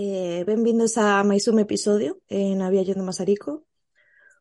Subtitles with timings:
[0.00, 3.66] Eh, benvindos a máis un episodio en A Vialle do Masarico,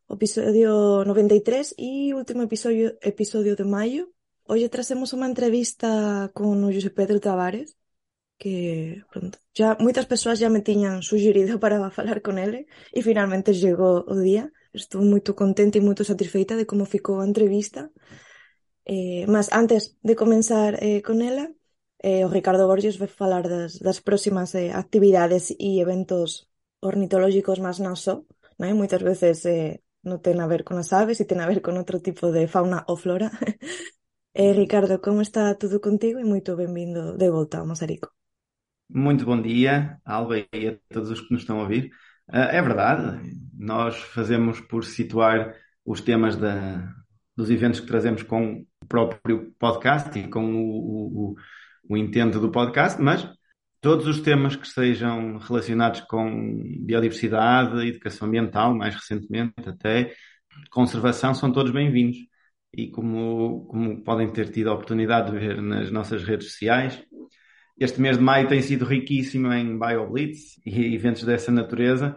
[0.06, 4.04] episodio 93 e último episodio, episodio de maio.
[4.46, 5.90] Hoxe trasemos unha entrevista
[6.38, 7.74] con o José Pedro Tavares,
[8.38, 13.58] que pronto, ya moitas persoas ya me tiñan sugerido para falar con ele e finalmente
[13.58, 14.54] chegou o día.
[14.78, 17.90] Estou moito contente e moito satisfeita de como ficou a entrevista.
[18.86, 21.50] Eh, mas antes de comenzar eh, con ela,
[22.00, 26.48] eh, o Ricardo Borges vai falar das, das próximas eh, actividades e eventos
[26.82, 28.22] ornitológicos máis non só,
[28.62, 28.78] non?
[28.78, 31.76] moitas veces eh, non ten a ver con as aves e ten a ver con
[31.76, 33.34] outro tipo de fauna ou flora.
[34.38, 38.14] eh, Ricardo, como está tudo contigo e moito benvindo de volta ao Masarico.
[38.90, 41.92] Muito bom dia, Alba, e a todos os que nos estão a ouvir.
[42.30, 43.20] Uh, é verdade,
[43.58, 46.94] nós fazemos por situar os temas da,
[47.36, 51.36] dos eventos que trazemos com o próprio podcast e com o, o, o
[51.96, 53.30] intento do podcast, mas
[53.80, 60.14] todos os temas que sejam relacionados com biodiversidade, educação ambiental, mais recentemente até,
[60.70, 62.18] conservação, são todos bem-vindos.
[62.74, 67.02] E como, como podem ter tido a oportunidade de ver nas nossas redes sociais,
[67.80, 72.16] este mês de maio tem sido riquíssimo em BioBlitz e eventos dessa natureza,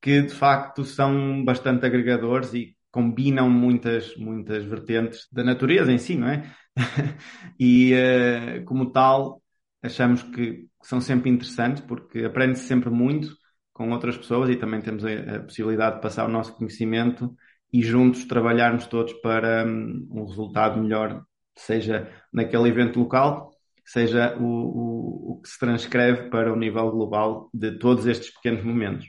[0.00, 6.16] que de facto são bastante agregadores e combinam muitas, muitas vertentes da natureza em si,
[6.16, 6.50] não é?
[7.58, 9.42] e uh, como tal,
[9.82, 13.36] achamos que são sempre interessantes porque aprende-se sempre muito
[13.72, 17.34] com outras pessoas e também temos a, a, possibilidade de passar o nosso conhecimento
[17.72, 21.24] e juntos trabalharmos todos para um, um resultado melhor,
[21.56, 23.50] seja naquele evento local,
[23.84, 28.64] seja o, o, o que se transcreve para o nível global de todos estes pequenos
[28.64, 29.06] momentos.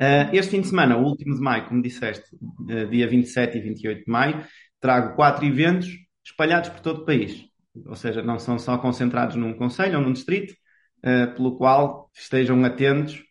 [0.00, 3.60] Uh, este fim de semana, o último de maio, como disseste, uh, dia 27 e
[3.60, 4.46] 28 de maio,
[4.80, 5.88] trago quatro eventos
[6.24, 7.44] espalhados por todo o país.
[7.86, 10.52] Ou seja, não são só concentrados num conselho ou num distrito,
[10.98, 13.22] uh, pelo qual estejam atentos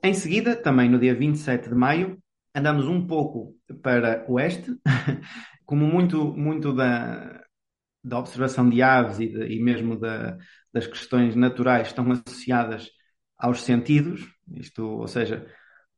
[0.02, 2.18] Em seguida, também no dia 27 de maio,
[2.54, 4.76] andamos um pouco para o oeste
[5.66, 7.44] como muito, muito da,
[8.04, 10.38] da observação de aves e, de, e mesmo da,
[10.72, 12.90] das questões naturais estão associadas
[13.38, 15.46] aos sentidos, isto, ou seja,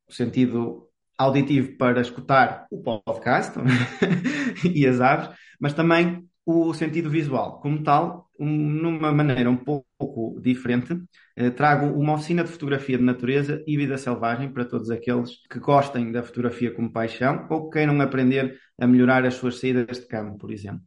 [0.07, 0.87] o sentido
[1.17, 3.57] auditivo para escutar o podcast
[4.73, 7.59] e as aves, mas também o sentido visual.
[7.59, 10.97] Como tal, numa maneira um pouco diferente,
[11.35, 15.59] eh, trago uma oficina de fotografia de natureza e vida selvagem para todos aqueles que
[15.59, 20.07] gostem da fotografia como paixão ou que queiram aprender a melhorar as suas saídas de
[20.07, 20.81] campo, por exemplo.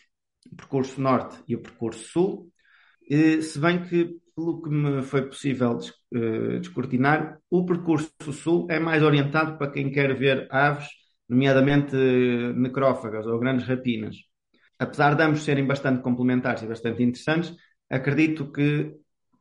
[0.51, 2.53] o percurso norte e o percurso sul,
[3.43, 5.79] se bem que, pelo que me foi possível
[6.15, 10.89] eh, descortinar, o percurso sul é mais orientado para quem quer ver aves,
[11.31, 14.17] nomeadamente eh, necrófagas ou grandes rapinas.
[14.79, 17.55] Apesar de ambos serem bastante complementares e bastante interessantes,
[17.89, 18.95] acredito que,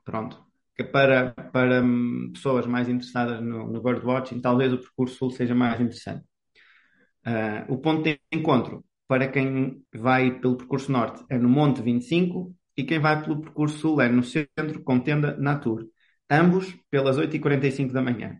[0.05, 0.45] pronto,
[0.75, 5.55] que para, para hum, pessoas mais interessadas no, no birdwatching, talvez o percurso sul seja
[5.55, 6.25] mais interessante.
[7.25, 12.55] Uh, o ponto de encontro para quem vai pelo percurso norte é no Monte 25
[12.77, 15.87] e quem vai pelo percurso sul é no centro com tenda Natur,
[16.29, 18.39] ambos pelas 8h45 da manhã.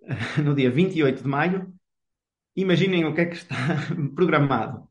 [0.44, 1.74] no dia 28 de maio,
[2.56, 3.56] imaginem o que é que está
[4.14, 4.88] programado.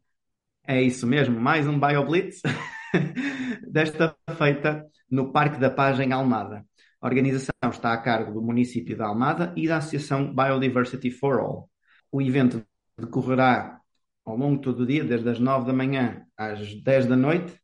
[0.65, 2.42] É isso mesmo, mais um BioBlitz,
[3.69, 6.65] desta feita no Parque da Paz em Almada.
[7.01, 11.69] A organização está a cargo do município de Almada e da Associação Biodiversity for All.
[12.10, 12.65] O evento
[12.98, 13.81] decorrerá
[14.24, 17.59] ao longo de todo o dia, desde as 9 da manhã às 10 da noite,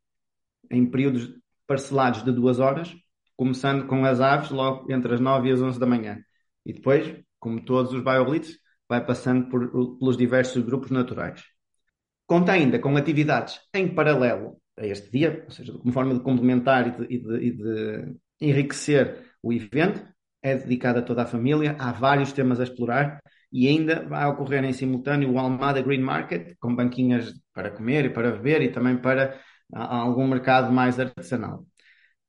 [0.70, 1.26] em períodos
[1.66, 2.94] parcelados de duas horas,
[3.34, 6.22] começando com as aves logo entre as 9 e as 11 da manhã.
[6.66, 11.42] E depois, como todos os BioBlitz, vai passando por, pelos diversos grupos naturais.
[12.30, 16.86] Conta ainda com atividades em paralelo a este dia, ou seja, como forma de complementar
[16.86, 20.00] e de, e de, e de enriquecer o evento
[20.40, 23.20] é dedicado a toda a família, há vários temas a explorar
[23.52, 28.10] e ainda vai ocorrer em simultâneo o Almada Green Market, com banquinhas para comer e
[28.10, 29.36] para beber e também para
[29.72, 31.66] algum mercado mais artesanal.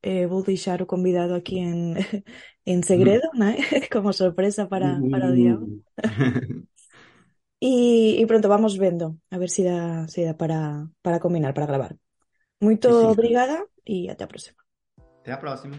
[0.03, 1.95] Eh, vou deixar o convidado aquí en,
[2.65, 3.39] en segredo, uh -huh.
[3.39, 3.57] né?
[3.93, 5.59] como sorpresa para, para o día.
[7.61, 11.53] e, e pronto, vamos vendo a ver se si dá, si dá para, para combinar,
[11.53, 11.97] para gravar.
[12.61, 13.13] Muito sí, sí.
[13.13, 14.57] obrigada e até a próxima.
[15.21, 15.77] Até a próxima.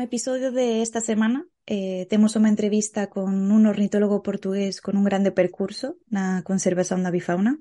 [0.00, 5.34] Episodio de esta semana eh, temos unha entrevista con un ornitólogo portugués con un grande
[5.34, 7.58] percurso na conservación da bifauna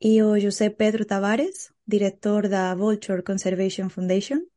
[0.00, 4.48] e o José Pedro Tavares, director da Vulture Conservation Foundation.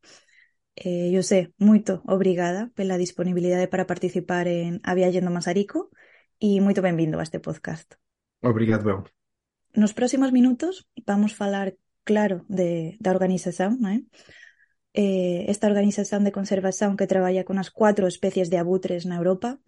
[0.73, 5.91] Eh, José, moito obrigada pela disponibilidade para participar en A Vialle do Masarico
[6.39, 7.99] e moito benvindo a este podcast.
[8.41, 9.03] Obrigado, Bel.
[9.75, 11.75] Nos próximos minutos vamos falar,
[12.07, 13.99] claro, de, da organización, non é?
[14.93, 19.59] Eh, esta organización de conservación que traballa con as cuatro especies de abutres na Europa,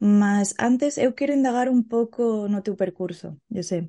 [0.00, 3.82] mas antes eu quero indagar un pouco no teu percurso, eu sei.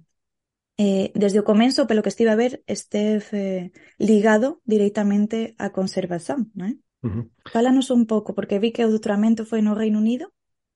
[0.78, 3.72] Eh, desde o comenzo, pelo que estive a ver, esteve eh,
[4.10, 6.74] ligado directamente á conservación, non é?
[7.04, 7.30] Uhum.
[7.54, 10.26] Fálanos un pouco, porque vi que o doutoramento foi no Reino Unido,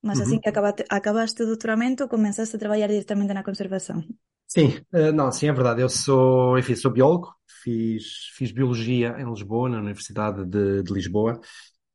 [0.08, 0.42] mas assim Uhum.
[0.42, 4.00] que acabaste, acabaste o doutoramento, começaste a trabalhar diretamente na conservação.
[4.48, 5.82] Sim, eh, não, sim, é verdade.
[5.82, 11.40] Eu sou, enfim, sou biólogo, fiz, fiz biologia em Lisboa, na Universidade de, de Lisboa,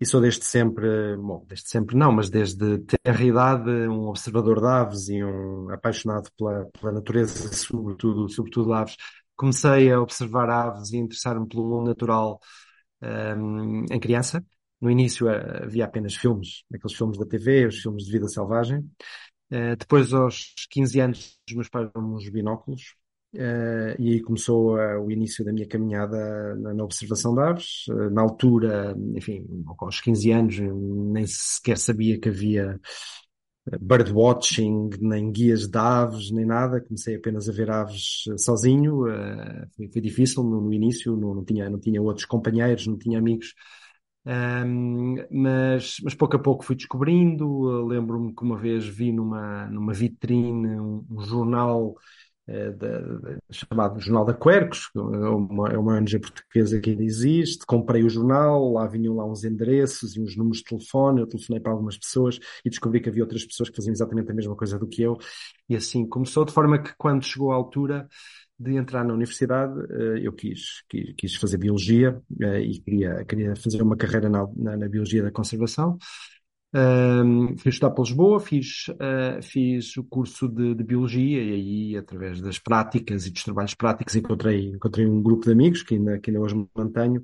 [0.00, 4.66] e sou desde sempre, bom, desde sempre não, mas desde ter idade, um observador de
[4.66, 8.96] aves e um apaixonado pela, pela natureza, sobretudo, sobretudo aves.
[9.34, 12.40] Comecei a observar aves e interessar-me pelo mundo natural,
[13.02, 14.44] ehm, em criança.
[14.80, 18.80] No início eh, havia apenas filmes, aqueles filmes da TV, os filmes de vida selvagem.
[19.50, 22.96] Uh, depois, aos 15 anos, os meus pais deram uns binóculos
[23.36, 27.84] uh, e aí começou uh, o início da minha caminhada na, na observação de aves.
[28.12, 29.46] na altura, enfim,
[29.78, 32.80] aos 15 anos, nem sequer sabia que havia
[33.80, 36.80] birdwatching, nem guias de aves, nem nada.
[36.80, 39.04] Comecei apenas a ver aves sozinho.
[39.76, 43.18] Foi, foi, difícil no, no início, não, não, tinha, não tinha outros companheiros, não tinha
[43.18, 43.54] amigos.
[44.26, 47.86] Um, mas, mas pouco a pouco fui descobrindo.
[47.86, 51.94] Lembro-me que uma vez vi numa, numa vitrine um, um jornal
[52.48, 57.02] uh, da, da, chamado Jornal da Quercos, é uma, é uma ONG portuguesa que ainda
[57.02, 57.66] existe.
[57.66, 61.20] Comprei o jornal, lá vinham lá uns endereços e uns números de telefone.
[61.20, 64.34] Eu telefonei para algumas pessoas e descobri que havia outras pessoas que faziam exatamente a
[64.34, 65.16] mesma coisa do que eu.
[65.68, 68.08] E assim começou, de forma que quando chegou a altura
[68.58, 69.74] de entrar na universidade,
[70.22, 74.88] eu quis, quis, quis fazer biologia e queria, queria fazer uma carreira na, na, na
[74.88, 75.98] biologia da conservação.
[76.74, 81.96] Um, fui estudar para Lisboa, fiz, uh, fiz o curso de, de, biologia e aí,
[81.96, 86.18] através das práticas e dos trabalhos práticos, encontrei, encontrei um grupo de amigos que ainda,
[86.18, 87.20] que ainda hoje mantenho,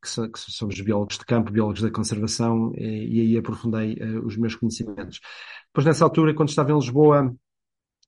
[0.00, 4.24] que, so, que somos biólogos de campo, biólogos da conservação, e, e aí aprofundei uh,
[4.24, 5.20] os meus conhecimentos.
[5.66, 7.34] Depois, nessa altura, quando estava em Lisboa,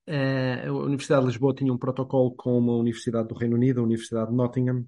[0.09, 3.85] Uh, a Universidade de Lisboa tinha um protocolo com uma universidade do Reino Unido, a
[3.85, 4.85] Universidade de Nottingham,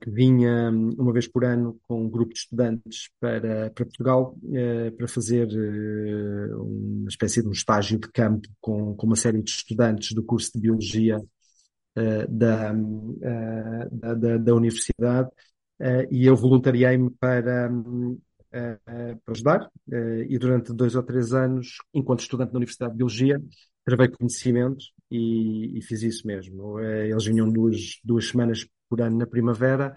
[0.00, 4.92] que vinha uma vez por ano com um grupo de estudantes para, para Portugal uh,
[4.96, 5.48] para fazer
[6.54, 10.52] uma espécie de um estágio de campo com, com uma série de estudantes do curso
[10.54, 11.18] de Biologia
[12.28, 15.28] da, da, da, da, Universidade
[16.10, 17.70] e eu voluntariei-me para,
[18.50, 19.70] para ajudar
[20.26, 23.42] e durante dois ou três anos, enquanto estudante da Universidade de Biologia,
[23.84, 26.80] travei conhecimento e, e, fiz isso mesmo.
[26.80, 29.94] Eles vinham duas, duas semanas por ano na primavera,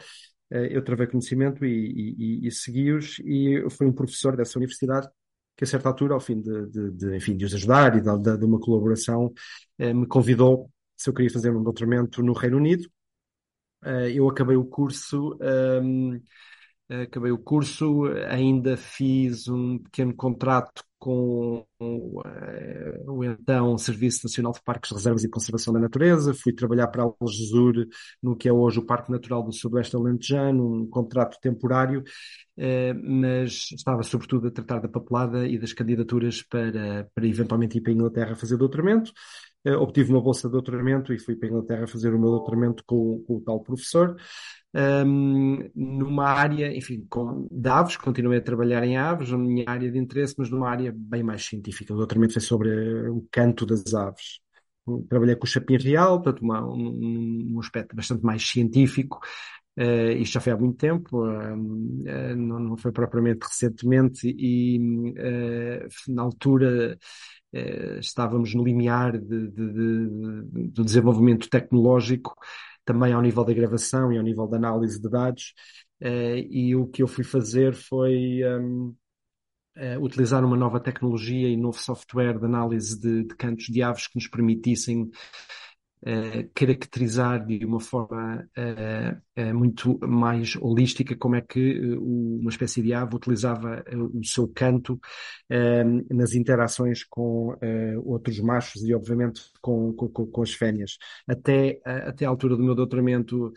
[0.49, 5.05] eu travei conhecimento e, e, e segui-os e foi um professor dessa universidade
[5.57, 8.37] que a certa altura, ao fim de, de, de enfim, de os ajudar e de,
[8.37, 9.33] de, uma colaboração,
[9.77, 12.89] me convidou se eu queria fazer um doutoramento no Reino Unido.
[14.13, 15.37] Eu acabei o curso,
[15.83, 16.21] um,
[16.89, 22.22] acabei o curso, ainda fiz um pequeno contrato com o,
[23.08, 27.86] o então Serviço Nacional de Parques, Reservas e Conservação da Natureza, fui trabalhar para Algesur,
[28.22, 32.04] no que é hoje o Parque Natural do Sudoeste Alentejano, um contrato temporário,
[33.04, 37.92] mas estava sobretudo a tratar da papelada e das candidaturas para, para eventualmente ir para
[37.92, 39.12] a Inglaterra fazer doutoramento.
[39.65, 43.24] Obtive uma bolsa de doutoramento e fui para a Inglaterra fazer o meu doutoramento com,
[43.27, 44.15] com o tal professor.
[44.75, 49.89] Um, numa área, enfim, com, de aves, continuei a trabalhar em aves, a minha área
[49.89, 51.93] de interesse, mas numa área bem mais científica.
[51.93, 54.39] O doutoramento foi sobre o canto das aves.
[55.10, 59.19] Trabalhei com o chapim real, portanto, uma, um, um aspecto bastante mais científico,
[59.77, 64.79] Uh, isto já foi há muito tempo, uh, uh, não, não, foi propriamente recentemente, e
[66.07, 66.98] na altura
[68.00, 72.35] estávamos no limiar de, de, de, do desenvolvimento tecnológico,
[72.83, 75.53] também ao nível da gravação e ao nível da análise de dados,
[76.01, 78.41] e o que eu fui fazer foi.
[78.43, 78.95] Um,
[79.77, 84.15] Uh, utilizar uma nova tecnologia e novo software de análise de cantos de aves que
[84.15, 85.12] nos permitissem
[86.05, 92.93] uh, caracterizar de uma forma uh, muito mais holística como é que uma espécie de
[92.93, 93.83] ave utilizava
[94.13, 95.00] o seu canto
[96.09, 97.53] nas interações com
[98.05, 100.97] outros machos e, obviamente, com, com, com as fêmeas.
[101.27, 103.51] Até, até a altura do meu doutoramento,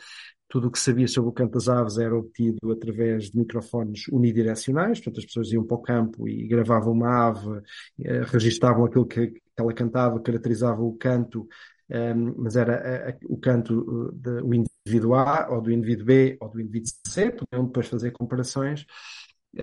[0.48, 4.98] tudo o que sabia sobre o canto das aves era obtido através de microfones unidirecionais,
[4.98, 7.62] portanto as pessoas iam para o campo e gravavam uma ave,
[8.02, 11.46] eh, registavam aquilo que, que ela cantava, caracterizavam o canto,
[11.90, 16.90] um, mas era o canto do indivíduo A, ou do indivíduo B, ou do indivíduo
[17.06, 18.86] C, podiam depois fazer comparações,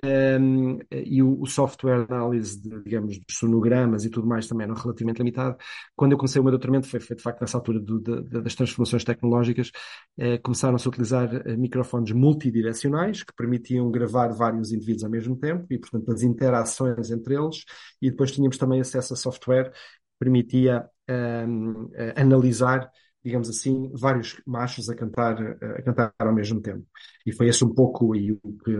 [0.04, 4.64] um, e o, o, software de análise de, digamos, de sonogramas e tudo mais também
[4.64, 5.56] era relativamente limitado.
[5.94, 8.54] Quando eu comecei o meu doutoramento, foi, foi de facto nessa altura do, de, das
[8.54, 9.70] transformações tecnológicas,
[10.18, 15.66] eh, começaram-se a utilizar eh, microfones multidirecionais que permitiam gravar vários indivíduos ao mesmo tempo
[15.70, 17.64] e, portanto, as interações entre eles,
[18.02, 22.90] e depois tínhamos também acesso a software que permitia um, analisar
[23.26, 26.86] digamos assim, vários machos a cantar, a cantar ao mesmo tempo.
[27.26, 28.70] E foi esse um pouco e o que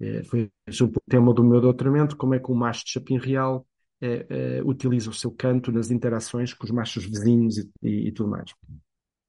[0.00, 2.92] eh, foi um pouco o tema do meu doutoramento, como é que um macho de
[2.92, 3.66] chapim real
[4.00, 8.12] eh, eh, utiliza o seu canto nas interações com os machos vizinhos e, e, e
[8.12, 8.52] tudo mais.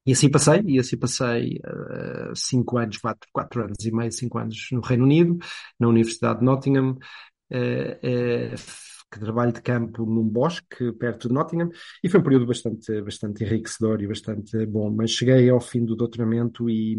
[0.06, 4.38] E assim passei, e assim passei uh, cinco anos, quatro, quatro anos e meio, cinco
[4.38, 5.36] anos no Reino Unido,
[5.80, 11.70] na Universidade de Nottingham, uh, uh, trabalho de campo num bosque perto de Nottingham,
[12.02, 14.90] e foi um período bastante, bastante enriquecedor e bastante bom.
[14.90, 16.96] Mas cheguei ao fim do doutoramento e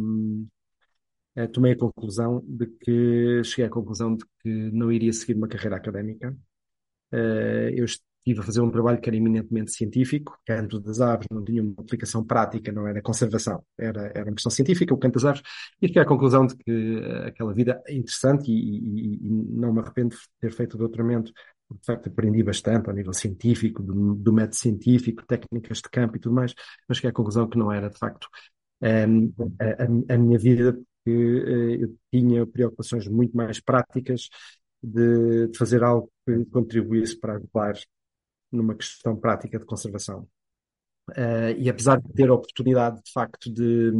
[1.53, 5.75] tomei a conclusão de que, cheguei à conclusão de que não iria seguir uma carreira
[5.77, 6.35] académica.
[7.75, 7.85] eu
[8.27, 11.73] estive a fazer um trabalho que era eminentemente científico, canto das aves não tinha uma
[11.77, 15.41] aplicação prática, não era conservação, era, era uma questão científica, o canto das aves,
[15.81, 19.73] e cheguei à conclusão de que eh, aquela vida é interessante e, e, e, não
[19.73, 21.31] me arrependo de ter feito o doutoramento,
[21.69, 26.19] de facto aprendi bastante ao nível científico, do, do método científico, técnicas de campo e
[26.19, 26.53] tudo mais,
[26.87, 28.27] mas cheguei à conclusão que não era de facto
[28.81, 34.29] ehm, a, a, minha vida, porque uh, eu tinha preocupações muito mais práticas
[34.81, 37.75] de, de fazer algo que contribuísse para agrupar
[38.51, 40.27] numa questão prática de conservação.
[41.11, 43.91] Uh, e apesar de ter a oportunidade, de facto, de,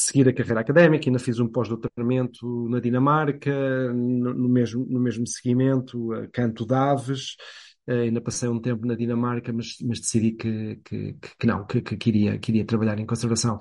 [0.00, 5.26] seguir a carreira académica, ainda fiz um pós-doutoramento na Dinamarca, no, no, mesmo, no mesmo
[5.26, 7.36] seguimento, uh, canto de aves,
[7.88, 11.82] uh, ainda passei um tempo na Dinamarca, mas, mas decidi que, que, que não, que,
[11.82, 13.58] que queria, queria trabalhar em conservação.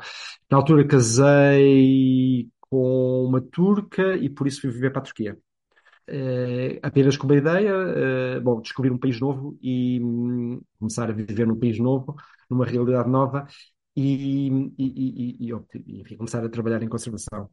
[0.49, 5.37] Na altura casei com uma turca e por isso fui viver para a Turquia.
[6.09, 11.13] Uh, apenas com uma ideia, uh, bom, descobrir um país novo e um, começar a
[11.13, 12.15] viver num país novo,
[12.49, 13.45] numa realidade nova
[14.01, 17.49] e, e, e, e, enfim, começar a trabalhar em conservação.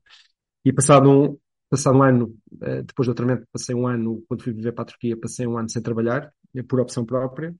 [0.64, 1.38] E passado um,
[1.68, 4.86] passado um ano, uh, depois do doutoramento, passei um ano, quando fui viver para a
[4.86, 6.32] Turquia, passei um ano sem trabalhar,
[6.68, 7.54] por opção própria,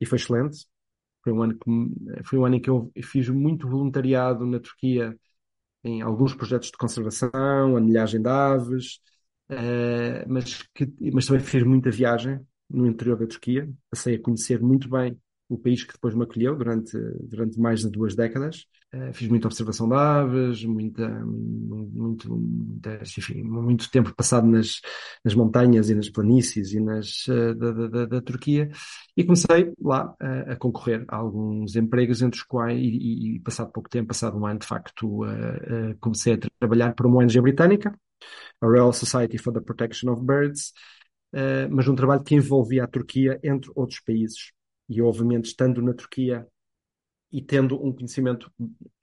[0.00, 0.66] e foi excelente.
[1.22, 5.16] Foi um ano que, foi um ano em que eu fiz muito voluntariado na Turquia
[5.84, 9.00] em alguns projetos de conservação, anilhagem de aves,
[10.28, 14.88] mas, que, mas também fiz muita viagem no interior da Turquia, passei a conhecer muito
[14.88, 18.66] bem o país que depois me acolheu durante, durante mais de duas décadas.
[18.94, 24.80] Uh, fiz muita observação de aves, muita, muito, muitas, enfim, muito tempo passado nas,
[25.24, 28.70] nas montanhas e nas planícies e nas, uh, da, da, da, Turquia
[29.16, 33.72] e comecei lá uh, a concorrer a alguns empregos entre os quais, e, e, passado
[33.72, 35.20] pouco tempo, passado um ano, de facto,
[36.00, 37.96] comecei a trabalhar para uma ONG britânica
[38.60, 40.72] a Royal Society for the Protection of Birds,
[41.70, 44.55] mas um trabalho que envolvia a Turquia entre outros países.
[44.88, 46.46] E obviamente, estando na Turquia
[47.32, 48.50] e tendo um conhecimento,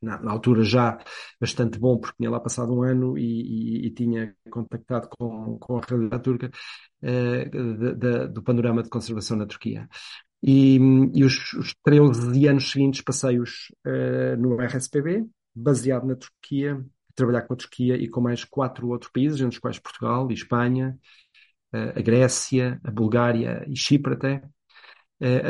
[0.01, 0.97] na, na, altura já
[1.39, 5.77] bastante bom, porque tinha lá passado um ano e, e, e tinha contactado com, com
[5.77, 6.51] a realidade turca,
[7.03, 9.87] uh, de, de, do panorama de conservação na Turquia.
[10.41, 10.77] E,
[11.13, 16.83] e os, os 13 anos seguintes passei-os uh, no RSPB, baseado na Turquia,
[17.15, 20.33] trabalhar com a Turquia e com mais quatro outros países, entre os quais Portugal e
[20.33, 20.97] Espanha,
[21.71, 24.43] a Grécia, a Bulgária e Chipre até,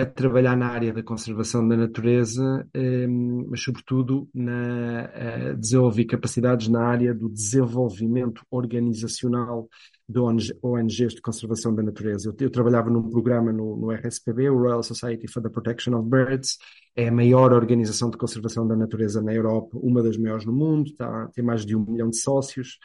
[0.02, 5.10] a trabalhar na área da conservação da natureza, ehm, mas sobretudo na
[5.58, 9.68] desenvolver capacidades na área do desenvolvimento organizacional
[10.08, 10.20] de
[10.62, 12.30] ONGs de conservação da natureza.
[12.30, 16.10] Eu, eu trabalhava num programa no, no, RSPB, o Royal Society for the Protection of
[16.10, 16.58] Birds,
[16.96, 20.94] é a maior organização de conservação da natureza na Europa, uma das maiores no mundo,
[20.96, 22.78] tá, tem mais de um milhão de sócios,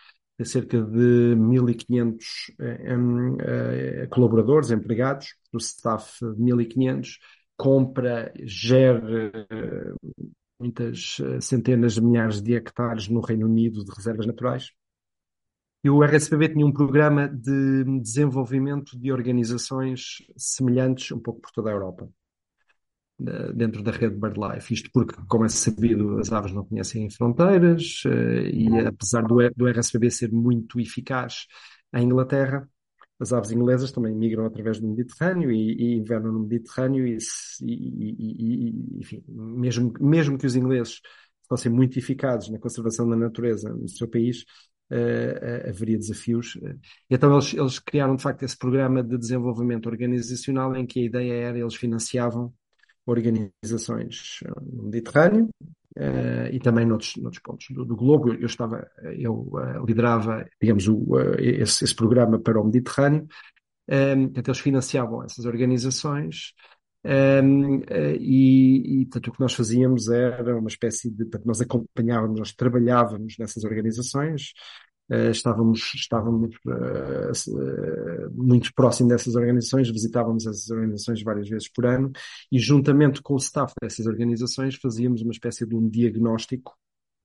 [0.44, 7.18] cerca de 1.500 eh, eh, colaboradores, empregados, do staff de 1.500,
[7.56, 9.92] compra, gera eh,
[10.60, 14.70] muitas centenas de milhares de hectares no Reino Unido de reservas naturais.
[15.84, 21.70] E o RSPB tinha um programa de desenvolvimento de organizações semelhantes um pouco por toda
[21.70, 22.08] a Europa,
[23.18, 24.74] dentro da rede BirdLife.
[24.74, 29.66] Isto porque, como é sabido, as aves não conhecem fronteiras eh, e apesar do, do
[29.66, 31.46] RSPB ser muito eficaz
[31.92, 32.68] em Inglaterra,
[33.20, 37.18] as aves inglesas também migram através do Mediterrâneo e, e invernam no Mediterrâneo e,
[37.62, 41.00] e, e, enfim, mesmo, mesmo que os ingleses
[41.48, 44.42] fossem muito eficazes na conservação da natureza no seu país,
[44.92, 46.56] uh, haveria desafios.
[47.10, 51.32] Então eles, eles criaram de facto esse programa de desenvolvimento organizacional em que a ideia
[51.32, 52.54] era eles financiavam
[53.10, 55.48] organizações no Mediterrâneo
[55.96, 58.32] uh, e também noutros, noutros pontos do, do globo.
[58.34, 63.26] Eu, estava, eu uh, liderava, digamos, o, uh, esse, esse, programa para o Mediterrâneo.
[63.90, 66.52] Um, então eles financiavam essas organizações
[67.04, 67.80] um,
[68.20, 71.26] e, e portanto, o que nós fazíamos era uma espécie de.
[71.44, 74.52] Nós acompanhávamos, nós trabalhávamos nessas organizações,
[75.30, 82.12] estávamos estávamos uh, muito próximos dessas organizações, visitávamos essas organizações várias vezes por ano
[82.52, 86.76] e, juntamente com o staff dessas organizações, fazíamos uma espécie de um diagnóstico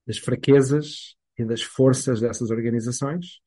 [0.07, 3.41] das fraquezas e das forças dessas organizações.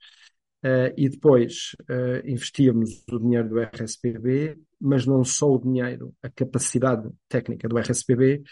[0.65, 1.77] Uh, e depois
[2.25, 8.43] investíamos o dinheiro do RSPB, mas não só o dinheiro, a capacidade técnica do RSPB,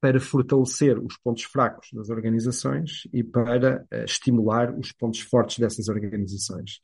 [0.00, 5.88] para fortalecer os pontos fracos das organizações e para uh, estimular os pontos fortes dessas
[5.88, 6.80] organizações.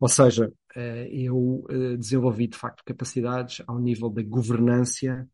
[0.00, 5.28] Ou seja, uh, eu uh, desenvolvi de facto capacidades ao nível da governança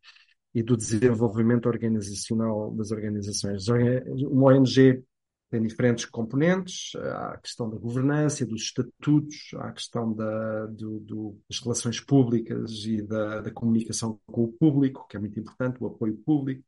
[0.55, 3.67] e do desenvolvimento organizacional das organizações.
[3.69, 5.03] Uma ONG
[5.51, 11.01] tem diferentes componentes, há a questão da governança, dos estatutos, há a questão da, do,
[11.01, 15.77] do, das relações públicas e da, da comunicação com o público, que é muito importante,
[15.81, 16.63] o apoio público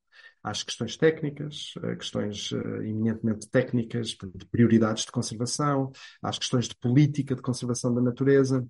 [0.45, 5.91] às questões técnicas, questões uh, eminentemente técnicas, de prioridades de conservação,
[6.23, 8.61] às questões de política de conservação da natureza.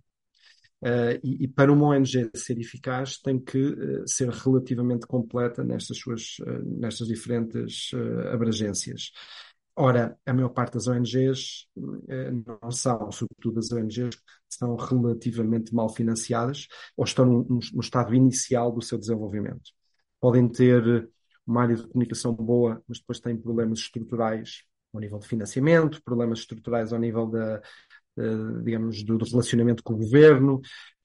[0.81, 5.99] Uh, e, e, para uma ONG ser eficaz tem que uh, ser relativamente completa nestas
[5.99, 7.91] suas nestas diferentes
[8.33, 9.11] abrangências.
[9.77, 11.67] Ora, a maior parte das ONGs
[12.47, 18.15] não são, sobretudo as ONGs que estão relativamente mal financiadas ou estão no, no estado
[18.15, 19.73] inicial do seu desenvolvimento.
[20.21, 21.11] Podem ter
[21.47, 26.39] uma área de comunicação boa, mas depois tem problemas estruturais ao nível de financiamento, problemas
[26.41, 27.61] estruturais ao nível da,
[28.63, 30.61] digamos, do, do, relacionamento com o governo,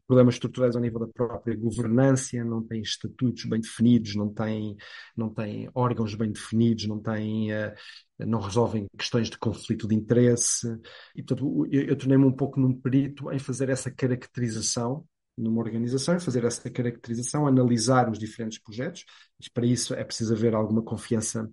[0.09, 4.75] problemas estruturais ao nível da própria governança, não tem estatutos bem definidos, não tem,
[5.15, 7.73] não tem órgãos bem definidos, não tem, uh,
[8.19, 10.67] não resolvem questões de conflito de interesse.
[11.15, 15.05] E, portanto, eu, eu tornei-me um pouco num perito em fazer essa caracterização
[15.39, 19.05] numa organização fazer essa caracterização, analisar os diferentes projetos.
[19.39, 21.49] Mas para isso é preciso haver alguma confiança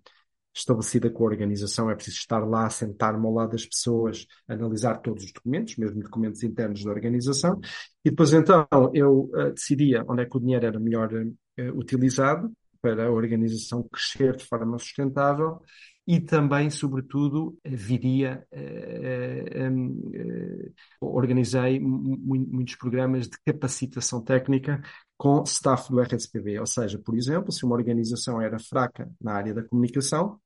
[0.55, 5.25] estabelecida com a organização, é preciso estar lá, sentar-me ao lado das pessoas, analisar todos
[5.25, 7.61] os documentos, mesmo documentos internos da organização,
[8.03, 12.51] e depois então eu uh, decidia onde é que o dinheiro era melhor uh, utilizado
[12.81, 15.61] para a organização crescer de forma sustentável
[16.07, 19.71] e também, sobretudo, viria, uh,
[20.71, 24.81] uh, organizei muitos programas de capacitação técnica
[25.17, 26.61] com staff do RSPB.
[26.61, 30.41] Ou seja, por exemplo, se uma organização era fraca na área da comunicação,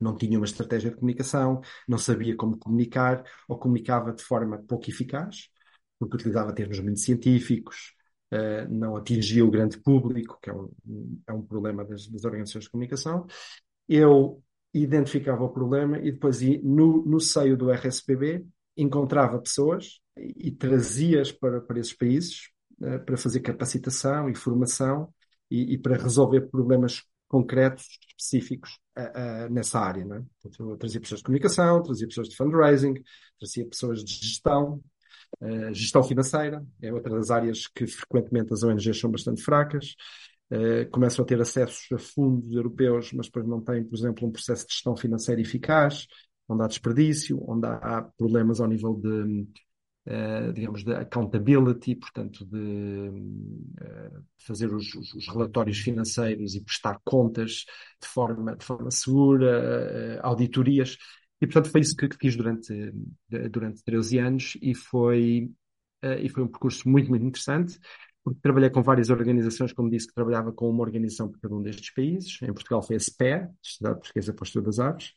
[0.00, 4.88] não tinha uma estratégia de comunicação, não sabia como comunicar ou comunicava de forma pouco
[4.88, 5.50] eficaz,
[5.98, 7.94] porque utilizava termos muito científicos,
[8.32, 10.70] uh, não atingia o grande público, que é um,
[11.26, 13.26] é um problema das, das organizações de comunicação.
[13.88, 18.44] Eu identificava o problema e depois no, no seio do RSPB
[18.76, 22.50] encontrava pessoas e, trazia-as para, para esses países
[22.80, 25.12] uh, para fazer capacitação e formação
[25.50, 30.04] e, e, para resolver problemas concretos, específicos uh, uh, nessa área.
[30.04, 30.24] Né?
[30.40, 32.94] Portanto, eu trazia pessoas de comunicação, trazia pessoas de fundraising,
[33.38, 34.80] trazia pessoas de gestão,
[35.72, 39.94] gestão financeira, é outra das áreas que frequentemente as ONGs são bastante fracas.
[40.50, 44.32] Uh, começam a ter acesso a fundos europeus, mas depois não têm, por exemplo, um
[44.32, 46.06] processo de gestão financeira eficaz,
[46.48, 49.46] onde há desperdício, onde há problemas ao nível de,
[50.06, 57.66] uh, digamos, de accountability, portanto, de uh, fazer os, os, relatórios financeiros e prestar contas
[58.00, 60.96] de forma, de forma segura, auditorias.
[61.42, 62.72] E, portanto, foi isso que, que fiz durante,
[63.50, 65.50] durante 13 anos e foi,
[66.02, 67.78] e foi um percurso muito, muito interessante
[68.24, 71.62] porque trabalhei com várias organizações, como disse, que trabalhava com uma organização por cada um
[71.62, 72.38] destes países.
[72.42, 75.12] Em Portugal foi a SPE, Sociedade Portuguesa Pastor das Aves.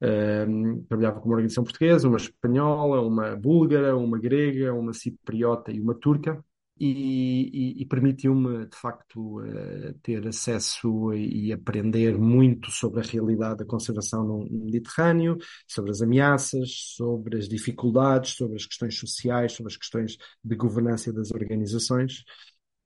[0.00, 5.80] Um, trabalhava com uma organização portuguesa, uma espanhola, uma búlgara, uma grega, uma cipriota e
[5.80, 6.42] uma turca
[6.80, 13.58] e, e, e permitiu-me, de facto, uh, ter acesso e aprender muito sobre a realidade
[13.58, 15.36] da conservação no, no Mediterrâneo,
[15.66, 21.12] sobre as ameaças, sobre as dificuldades, sobre as questões sociais, sobre as questões de governança
[21.12, 22.24] das organizações.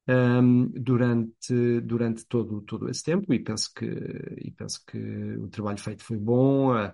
[0.08, 4.98] Um, ehm, durante, durante todo, todo esse tempo e penso que, e penso que
[5.36, 6.74] o trabalho feito foi bom.
[6.74, 6.92] Uh,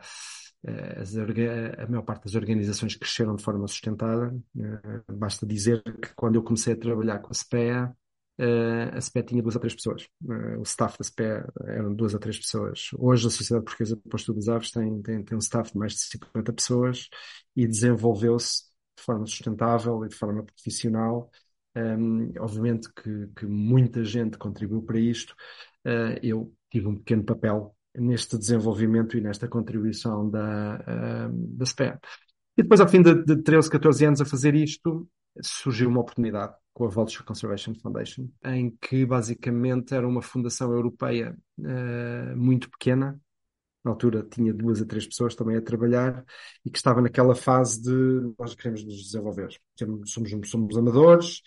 [0.67, 4.35] as, a maior parte das organizações cresceram de forma sustentada.
[4.59, 7.95] Eh, basta dizer que quando eu comecei a trabalhar com a SPEA,
[8.39, 10.09] eh, a SPEA tinha duas a três pessoas.
[10.59, 12.91] O staff da SPEA eram duas a três pessoas.
[12.99, 15.93] Hoje a Sociedade Portuguesa de Posto das Aves tem, tem, tem um staff de mais
[15.95, 17.09] de 50 pessoas
[17.57, 18.65] e desenvolveu-se
[18.99, 21.31] de forma sustentável e de forma profissional.
[21.77, 25.35] Um, obviamente que, que, muita gente contribuiu para isto.
[25.87, 32.01] Uh, eu tive um pequeno papel neste desenvolvimento e nesta contribuição da, uh, da SPEA.
[32.57, 35.09] E depois, ao fim de, de 13, 14 anos a fazer isto,
[35.41, 41.37] surgiu uma oportunidade com a Vulture Conservation Foundation, em que basicamente era uma fundação europeia
[41.59, 43.21] uh, muito pequena,
[43.85, 46.25] na altura tinha duas a três pessoas também a trabalhar
[46.65, 49.49] e que estava naquela fase de nós queremos nos desenvolver.
[50.05, 51.41] Somos, somos amadores,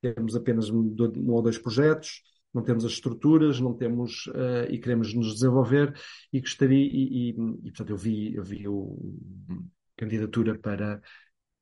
[0.00, 0.94] temos apenas um
[1.28, 2.22] ou dois projetos,
[2.54, 5.94] não temos as estruturas, não temos uh, e queremos nos desenvolver
[6.32, 8.96] e gostaria e, e, e portanto eu vi eu vi o
[9.96, 11.00] candidatura para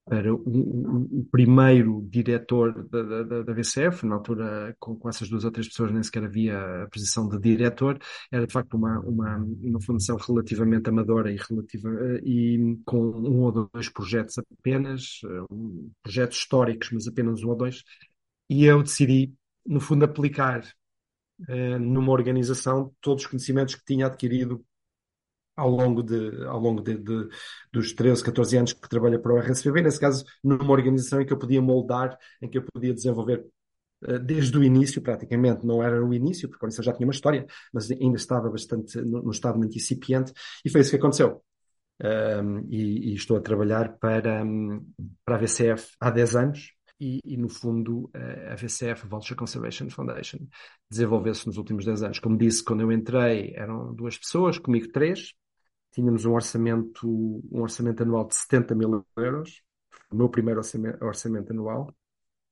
[0.05, 5.29] para o, o, o primeiro diretor da, da, da, VCF, na altura com, com, essas
[5.29, 7.99] duas ou três pessoas nem sequer havia a posição de diretor,
[8.31, 13.43] era de facto uma, uma, uma função relativamente amadora e, relativa, eh, e com um
[13.43, 17.85] ou dois projetos apenas, um, projetos históricos, mas apenas um ou dois,
[18.51, 19.33] e eu decidi,
[19.65, 20.65] no fundo, aplicar
[21.49, 24.65] uh, numa organização todos os conhecimentos que tinha adquirido
[25.57, 27.29] ao longo, de, ao longo de, de,
[27.73, 31.33] dos 13, 14 anos que trabalha para o RSVB, nesse caso, numa organização em que
[31.33, 33.45] eu podia moldar, em que eu podia desenvolver
[34.05, 37.13] uh, desde o início, praticamente, não era o início, porque a organização já tinha uma
[37.13, 40.33] história, mas ainda estava bastante, no estado muito incipiente,
[40.65, 41.43] e foi isso que aconteceu.
[42.03, 44.85] Um, e, e, estou a trabalhar para, um,
[45.25, 50.39] para a VCF há 10 anos, e, e, no fundo a VCF, Vulture Conservation Foundation,
[50.89, 52.19] desenvolveu-se nos últimos 10 anos.
[52.21, 55.33] Como disse, quando eu entrei eram duas pessoas, comigo três,
[55.93, 57.09] tínhamos um orçamento,
[57.51, 59.63] um orçamento anual de 70 mil euros,
[60.11, 61.95] o meu primeiro orçamento, orçamento anual,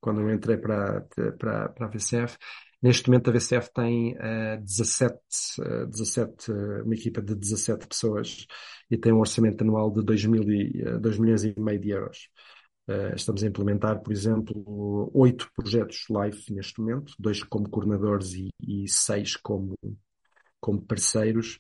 [0.01, 1.03] quando eu entrei para,
[1.39, 2.37] para, para a VCF.
[2.83, 5.19] Neste momento a VCF tem uh, 17,
[5.61, 8.47] uh, 17 uh, uma equipa de 17 pessoas
[8.91, 11.91] e tem um orçamento anual de 2, mil e, 2 uh, milhões e meio de
[11.91, 12.31] euros.
[12.91, 18.51] Uh, estamos a implementar, por exemplo, oito projetos live neste momento, dois como coordenadores e,
[18.61, 19.79] e seis como,
[20.61, 21.57] como parceiros,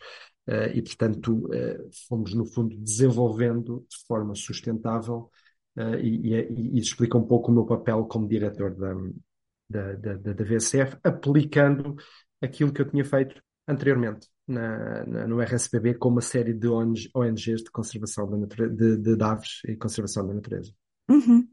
[0.48, 5.30] uh, e, portanto, uh, fomos, no fundo, desenvolvendo de forma sustentável
[5.76, 8.92] uh, e, e, e, explica um pouco o meu papel como diretor da,
[9.68, 10.44] da, da, da
[11.04, 11.94] aplicando
[12.40, 17.62] aquilo que eu tinha feito anteriormente na, na, no RSPB com uma série de ONGs
[17.62, 20.72] de conservação da natureza, de, de aves e conservação da natureza.
[21.10, 21.48] Uh -huh.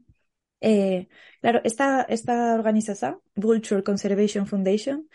[0.60, 1.08] eh,
[1.40, 5.08] claro, esta, esta organización, Vulture Conservation Foundation,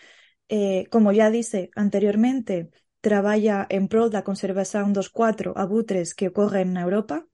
[0.50, 2.70] eh, como ya dice anteriormente,
[3.02, 7.28] traballa en pro da conservación dos cuatro abutres que ocorren na Europa,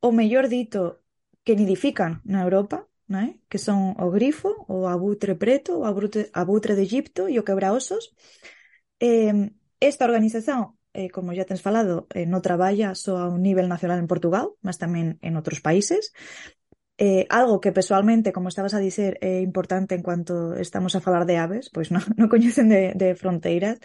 [0.00, 1.02] o mellor dito,
[1.44, 3.40] que nidifican na Europa, né?
[3.48, 8.12] que son o grifo, o abutre preto, o abutre, abutre de Egipto e o quebraosos.
[9.00, 13.68] Eh, esta organización eh, como ya tens falado, eh, non traballa só a un nivel
[13.68, 16.12] nacional en Portugal, mas tamén en outros países.
[17.00, 21.24] Eh, algo que personalmente, como estabas a dizer, é importante en cuanto estamos a falar
[21.26, 23.80] de aves, pois non, non coñecen de, de fronteiras,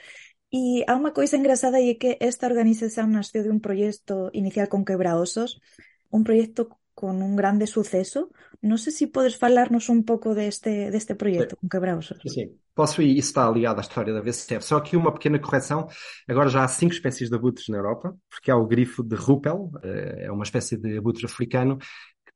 [0.48, 4.72] E há unha coisa engraçada e é que esta organización nasceu de un proxecto inicial
[4.72, 5.60] con Quebraosos,
[6.08, 8.34] un proxecto con un grande suceso.
[8.66, 12.18] Non sei se podes falarnos un pouco deste, deste proxecto con Quebraosos.
[12.26, 14.66] Sim, posso ir, isso está ligado à história da VCF.
[14.66, 15.88] Só aqui uma pequena correção.
[16.28, 19.70] Agora já há cinco espécies de abutres na Europa, porque há o grifo de Ruppel,
[19.84, 21.78] eh, é uma espécie de abutre africano,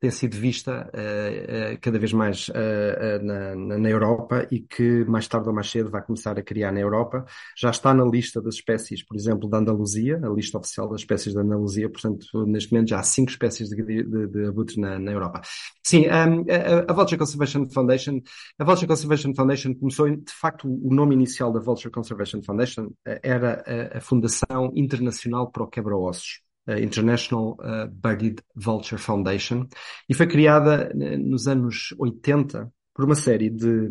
[0.01, 5.27] tem sido vista uh, uh, cada vez mais uh, na, na, Europa e que mais
[5.27, 7.23] tarde ou mais cedo vai começar a criar na Europa.
[7.55, 11.35] Já está na lista das espécies, por exemplo, da Andaluzia, a lista oficial das espécies
[11.35, 15.11] da Andaluzia, portanto, neste momento já há cinco espécies de, de, de abutres na, na,
[15.11, 15.41] Europa.
[15.83, 18.21] Sim, um, a, a Vulture Conservation Foundation,
[18.57, 23.63] a Vulture Conservation Foundation começou, de facto, o nome inicial da Vulture Conservation Foundation era
[23.93, 26.41] a, a Fundação Internacional para o Quebra-Ossos.
[26.67, 29.67] International uh, Buried Vulture Foundation,
[30.07, 33.89] e foi criada uh, nos anos 80 por uma série de,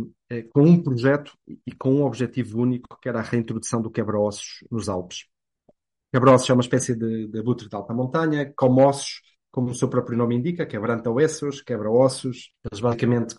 [0.52, 1.32] com um projeto
[1.66, 5.24] e com um objetivo único, que era a reintrodução do quebra-ossos nos Alpes.
[6.12, 9.88] Quebra-ossos é uma espécie de, de abutre de alta montanha, como ossos, como o seu
[9.88, 12.52] próprio nome indica, quebranta ossos, quebra ossos.
[12.70, 13.36] Eles basicamente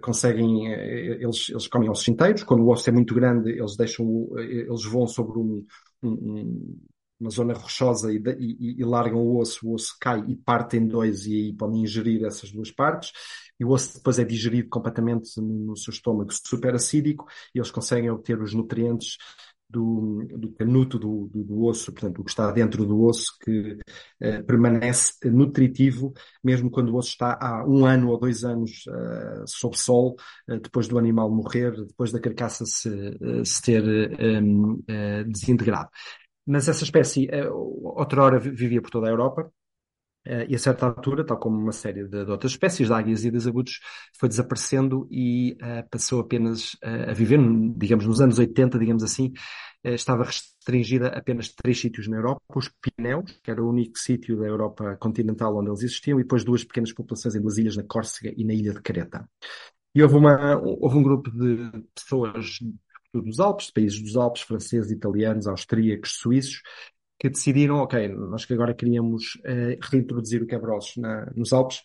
[0.00, 2.42] conseguem, eles, eles comem ossos inteiros.
[2.42, 5.64] Quando o osso é muito grande, eles deixam, eles voam sobre um,
[6.02, 6.78] um,
[7.20, 10.86] uma zona rochosa e, e, e, largam o osso, o osso cai e parte em
[10.86, 13.12] dois e aí podem ingerir essas duas partes.
[13.58, 18.10] E o osso depois é digerido completamente no seu estômago super acídico e eles conseguem
[18.10, 19.16] obter os nutrientes
[19.74, 23.78] do, do canuto do, do, do, osso, portanto, o que está dentro do osso, que
[24.20, 29.44] eh, permanece nutritivo, mesmo quando o osso está há um ano ou dois anos uh,
[29.46, 30.16] sob sol,
[30.48, 33.82] uh, depois do animal morrer, depois da carcaça se, uh, se ter
[35.26, 35.90] desintegrado.
[36.46, 39.50] Mas essa espécie, eh, outrora vivia por toda a Europa,
[40.26, 43.26] Uh, e a certa altura, tal como uma série de, de, outras espécies de águias
[43.26, 43.78] e de abutres,
[44.18, 47.38] foi desaparecendo e uh, passou apenas uh, a viver,
[47.76, 49.34] digamos, nos anos 80, digamos assim,
[49.84, 54.38] estava restringida a apenas três sítios na Europa, os Pirineus, que era o único sítio
[54.38, 57.82] da Europa continental onde eles existiam, e depois duas pequenas populações em duas ilhas, na
[57.82, 59.28] Córcega e na ilha de Creta.
[59.94, 62.60] E houve, uma, houve um grupo de pessoas
[63.22, 66.60] dos Alpes, países dos Alpes, franceses, italianos, austríacos, suíços,
[67.18, 70.96] que decidiram, ok, nós que agora queríamos uh, reintroduzir o quebra-ossos
[71.34, 71.80] nos Alpes,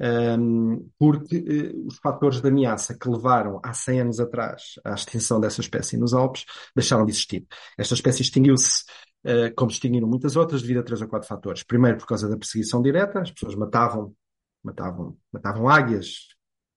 [0.00, 5.40] um, porque uh, os fatores de ameaça que levaram há 100 anos atrás à extinção
[5.40, 6.44] dessa espécie nos Alpes
[6.74, 7.46] deixaram de existir.
[7.78, 8.82] Esta espécie extinguiu-se
[9.24, 11.62] uh, como extinguiram muitas outras devido a três ou quatro fatores.
[11.62, 14.14] Primeiro, por causa da perseguição direta, as pessoas matavam,
[14.62, 16.33] matavam, matavam águias,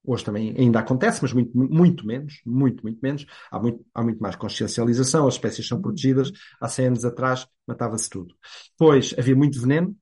[0.07, 3.25] Hoje também ainda acontece, mas muito, muito menos, muito, muito menos.
[3.51, 6.31] Há muito, há muito mais consciencialização, as espécies são protegidas.
[6.61, 8.33] Há 100 anos atrás matava-se tudo.
[8.71, 9.93] Depois havia muito veneno,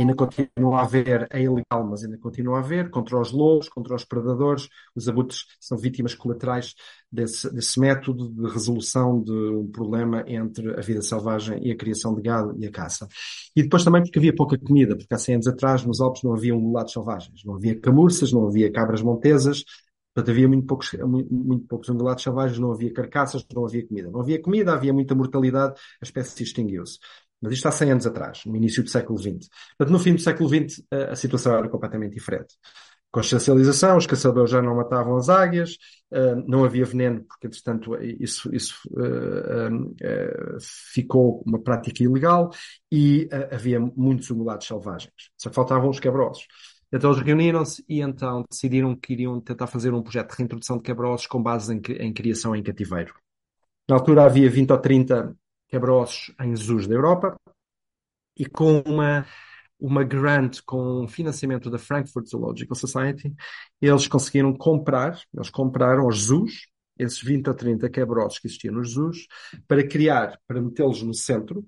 [0.00, 3.94] ainda continua a haver, é ilegal, mas ainda continua a haver, contra os lobos, contra
[3.94, 4.68] os predadores.
[4.94, 6.74] Os abutres são vítimas colaterais
[7.10, 12.14] desse, desse método de resolução de um problema entre a vida selvagem e a criação
[12.14, 13.06] de gado e a caça.
[13.54, 16.34] E depois também porque havia pouca comida, porque há 100 anos atrás nos Alpes não
[16.34, 19.64] havia ungulados selvagens, não havia camurças, não havia cabras montesas,
[20.14, 24.10] Portanto, havia muito poucos, muito, muito poucos ungulados selvagens, não havia carcaças, não havia comida.
[24.10, 26.98] Não havia comida, havia muita mortalidade, a espécie extinguiu-se.
[27.42, 29.48] Mas isto há 100 anos atrás, no início do século XX.
[29.76, 32.54] Portanto, no fim do século XX, a, a situação era completamente diferente.
[33.10, 35.76] Consciencialização, os caçadores já não matavam as águias,
[36.12, 40.58] uh, não havia veneno, porque, entretanto, isso, isso uh, uh,
[40.94, 42.50] ficou uma prática ilegal
[42.90, 45.12] e havia muitos ungulados selvagens.
[45.36, 46.46] Só faltavam os quebrosos.
[46.90, 50.82] Então eles reuniram-se e então decidiram que iriam tentar fazer um projeto de reintrodução de
[50.82, 53.14] quebrosos com base em, em criação em cativeiro.
[53.88, 55.36] Na altura havia 20 ou 30
[55.72, 57.34] quebra-ossos em zoos da Europa
[58.36, 59.26] e com uma,
[59.80, 63.34] uma grant com financiamento da Frankfurt Zoological Society,
[63.80, 68.90] eles conseguiram comprar, eles compraram os zoos, esses 20 a 30 quebra-ossos que existiam nos
[68.90, 69.26] zoos,
[69.66, 71.66] para criar, para metê-los no centro,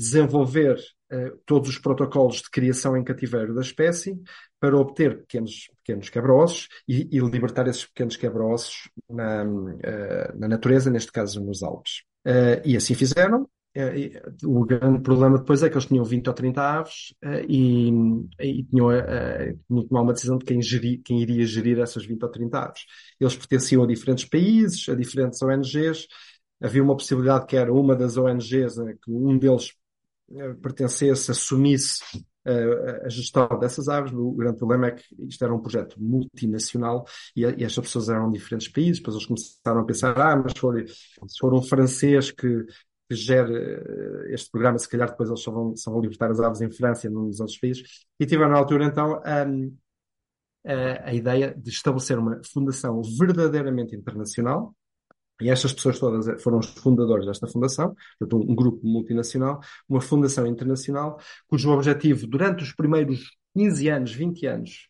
[0.00, 0.76] desenvolver
[1.12, 4.18] uh, todos os protocolos de criação em cativeiro da espécie
[4.58, 10.90] para obter pequenos, pequenos quebra-ossos e, e, libertar esses pequenos quebra-ossos na, uh, na natureza,
[10.90, 12.02] neste caso nos Alpes.
[12.26, 13.48] Uh, e assim fizeram.
[14.42, 17.14] O grande problema depois é que eles tinham 20 ou 30 aves
[17.48, 17.88] e,
[18.40, 18.88] e, tinham,
[19.68, 20.58] tinham que tomar uma decisão de quem,
[21.04, 22.80] quem iria gerir essas 20 ou 30 aves.
[23.20, 26.08] Eles pertenciam a diferentes países, a diferentes ONGs.
[26.60, 29.72] Havia uma possibilidade que era uma das ONGs, que um deles
[30.62, 32.00] pertencesse, assumisse
[33.04, 34.12] a gestão dessas aves.
[34.12, 37.04] O grande problema é que isto era um projeto multinacional
[37.36, 38.98] e, e estas pessoas eram de diferentes países.
[38.98, 42.64] Depois eles começaram a pensar: ah, mas for, se for um francês que,
[43.08, 46.40] que gere eh, este programa, se calhar depois eles só vão, só vão libertar as
[46.40, 47.82] aves em França e nos outros países.
[48.18, 49.76] E tiveram na altura então um,
[50.64, 54.74] a, a ideia de estabelecer uma fundação verdadeiramente internacional
[55.40, 60.46] e estas pessoas todas foram os fundadores desta fundação, portanto, um, grupo multinacional, uma fundação
[60.46, 64.88] internacional, cujo objetivo, durante os primeiros 15 anos, 20 anos,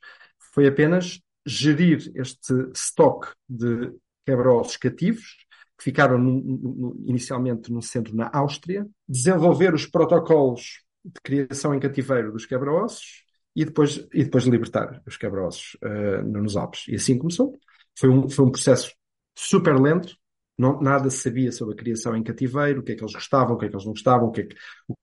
[0.53, 3.93] foi apenas gerir este estoque de
[4.27, 5.37] quebra-ossos cativos,
[5.79, 11.81] que ficaram no, no, inicialmente no centro na Áustria, desenvolver os protocolos de criação em
[11.81, 13.25] cativeiro dos quebra-ossos
[13.57, 16.87] e depois, e depois libertar os quebra-ossos uh, nos Alpes.
[16.89, 17.59] E assim começou.
[17.99, 18.93] Foi um, foi um processo
[19.35, 20.17] super lento,
[20.61, 23.57] não, nada se sabia sobre a criação em cativeiro, o que é que eles gostavam,
[23.57, 24.57] o que é que eles não gostavam, o que é que,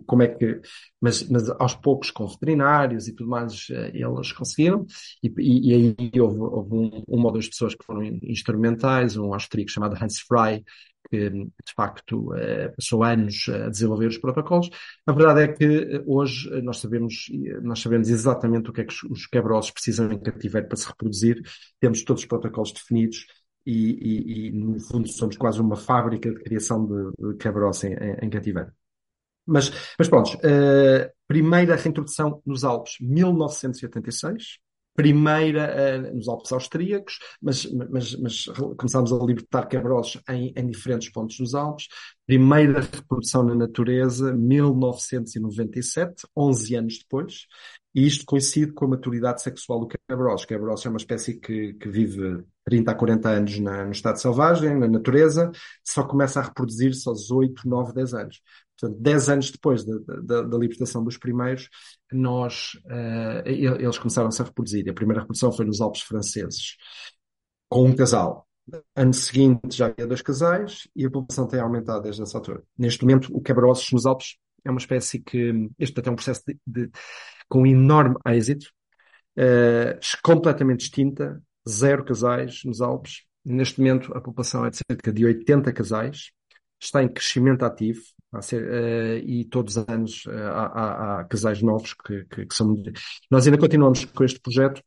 [0.06, 0.62] como é que,
[1.02, 4.86] mas, mas aos poucos com veterinários e tudo mais, eh, eles conseguiram,
[5.24, 9.34] e, e, e aí houve, houve um, uma ou duas pessoas que foram instrumentais, um
[9.34, 10.64] austríaco chamado Hans Frey,
[11.10, 14.70] que de facto eh, passou anos a desenvolver os protocolos.
[15.08, 17.32] A verdade é que eh, hoje nós sabemos,
[17.64, 21.42] nós sabemos exatamente o que é que os quebrosos precisam em cativeiro para se reproduzir,
[21.80, 23.26] temos todos os protocolos definidos,
[23.68, 28.30] e, e, e, no fundo somos quase uma fábrica de criação de, de em, em,
[28.30, 28.72] cativeiro.
[29.46, 34.60] Mas, mas pronto, uh, primeira reintrodução nos Alpes, 1986,
[34.96, 38.46] primeira uh, nos Alpes austríacos, mas, mas, mas
[38.78, 41.88] começámos a libertar quebra-ossos em, em, diferentes pontos dos Alpes.
[42.26, 47.48] Primeira reprodução na natureza, 1997, 11 anos depois,
[47.94, 50.48] e isto coincide com a maturidade sexual do quebra-ossos.
[50.50, 54.78] O é uma espécie que, que vive 30 a 40 anos na, no estado selvagem,
[54.78, 55.50] na natureza,
[55.82, 58.42] só começa a reproduzir-se aos 8, 9, 10 anos.
[58.78, 61.70] Portanto, 10 anos depois da, da, da libertação dos primeiros,
[62.12, 64.90] nós, uh, eles começaram-se a reproduzir.
[64.90, 66.76] A primeira reprodução foi nos Alpes franceses,
[67.70, 68.46] com um casal.
[68.94, 72.62] Ano seguinte já havia dois casais e a população tem aumentado desde essa altura.
[72.78, 76.60] Neste momento, o quebra-ossos nos Alpes é uma espécie que, este é um processo de,
[76.68, 76.92] de,
[77.48, 78.68] com enorme êxito,
[79.40, 83.24] uh, completamente extinta, zero casais nos Alpes.
[83.44, 86.32] Neste momento, a população é de cerca de 80 casais,
[86.80, 88.02] está em crescimento ativo,
[88.42, 92.76] ser, uh, e todos os anos uh, há, há, casais novos que, que, que, são.
[93.32, 94.82] Nós ainda continuamos com este projeto,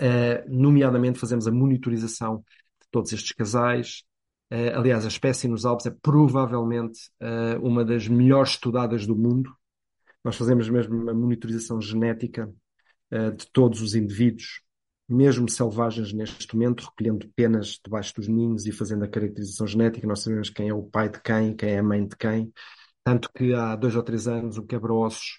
[0.00, 2.38] uh, nomeadamente fazemos a monitorização
[2.80, 4.02] de todos estes casais,
[4.74, 7.00] aliás, a espécie nos Alpes é provavelmente
[7.62, 9.50] uma das melhores estudadas do mundo.
[10.22, 12.52] Nós fazemos mesmo uma monitorização genética
[13.10, 14.60] de todos os indivíduos,
[15.12, 20.06] mesmo selvagens neste momento, recolhendo penas debaixo dos ninhos e fazendo a caracterização genética.
[20.06, 22.52] Nós sabemos quem é o pai de quem, quem é a mãe de quem.
[23.04, 25.38] Tanto que há dois ou três anos o quebra-ossos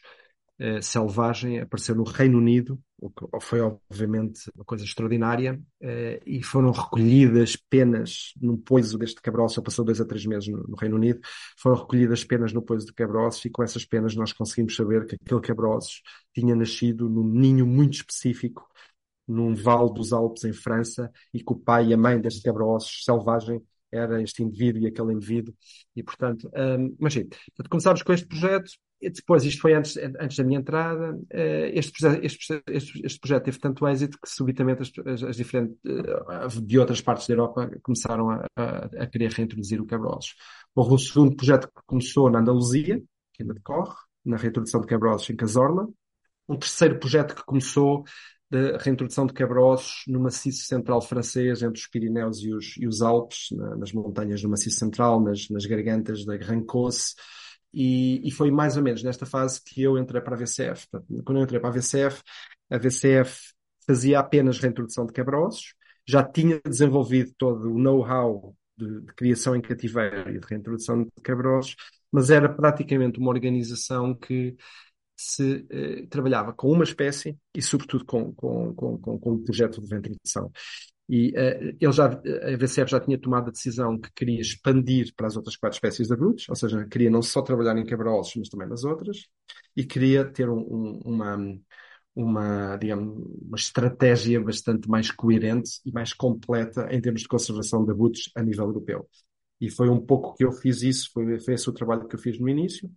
[0.59, 6.43] eh, selvagem apareceu no Reino Unido, o que foi obviamente uma coisa extraordinária, eh, e
[6.43, 10.75] foram recolhidas penas no poiso deste quebra-ossos, ele passou dois a três meses no, no,
[10.75, 11.19] Reino Unido,
[11.57, 15.15] foram recolhidas penas no poiso de quebra-ossos e com essas penas nós conseguimos saber que
[15.15, 16.01] aquele quebra-ossos
[16.33, 18.65] tinha nascido num ninho muito específico
[19.27, 23.03] num vale dos Alpes em França e que o pai e a mãe deste quebra-ossos
[23.03, 23.61] selvagem
[23.91, 25.53] era este indivíduo e aquele indivíduo
[25.95, 28.71] e portanto, um, mas sim, portanto, começámos com este projeto
[29.09, 33.59] depois, isto foi antes, antes da minha entrada, eh, este, este, este, este projeto teve
[33.59, 38.29] tanto êxito que subitamente as, as, as, diferentes, eh, de outras partes da Europa começaram
[38.29, 40.35] a, a, a querer reintroduzir o quebra-ossos.
[40.75, 43.01] Houve um segundo projeto que começou na Andaluzia,
[43.33, 45.87] que ainda decorre, na reintrodução de quebra-ossos em Casorla.
[46.47, 48.03] Um terceiro projeto que começou
[48.53, 53.01] de reintrodução de quebra-ossos no maciço central francês, entre os Pirineus e os, e os
[53.01, 57.15] Alpes, na, nas montanhas do maciço central, nas, nas gargantas da Grand Cosse,
[57.73, 60.87] e, e, foi mais ou menos nesta fase que eu entrei para a VCF.
[61.25, 62.21] Quando eu entrei para a VCF,
[62.69, 63.53] a VCF
[63.87, 65.73] fazia apenas reintrodução de quebra-ossos,
[66.07, 71.09] já tinha desenvolvido todo o know-how de, de, criação em cativeiro e de reintrodução de
[71.23, 71.75] quebra-ossos,
[72.11, 74.55] mas era praticamente uma organização que
[75.15, 79.87] se eh, trabalhava com uma espécie e, sobretudo, com, com, com, com, um projeto de
[79.89, 80.51] reintrodução.
[81.09, 85.27] E uh, ele já, a VCF já tinha tomado a decisão que queria expandir para
[85.27, 88.49] as outras quatro espécies de agudos, ou seja, queria não só trabalhar em quebra-ossos, mas
[88.49, 89.27] também nas outras,
[89.75, 91.37] e queria ter um, um, uma,
[92.15, 97.91] uma, digamos, uma estratégia bastante mais coerente e mais completa em termos de conservação de
[97.91, 99.07] agudos a nível europeu.
[99.59, 102.19] E foi um pouco que eu fiz isso, foi, foi esse o trabalho que eu
[102.19, 102.89] fiz no início,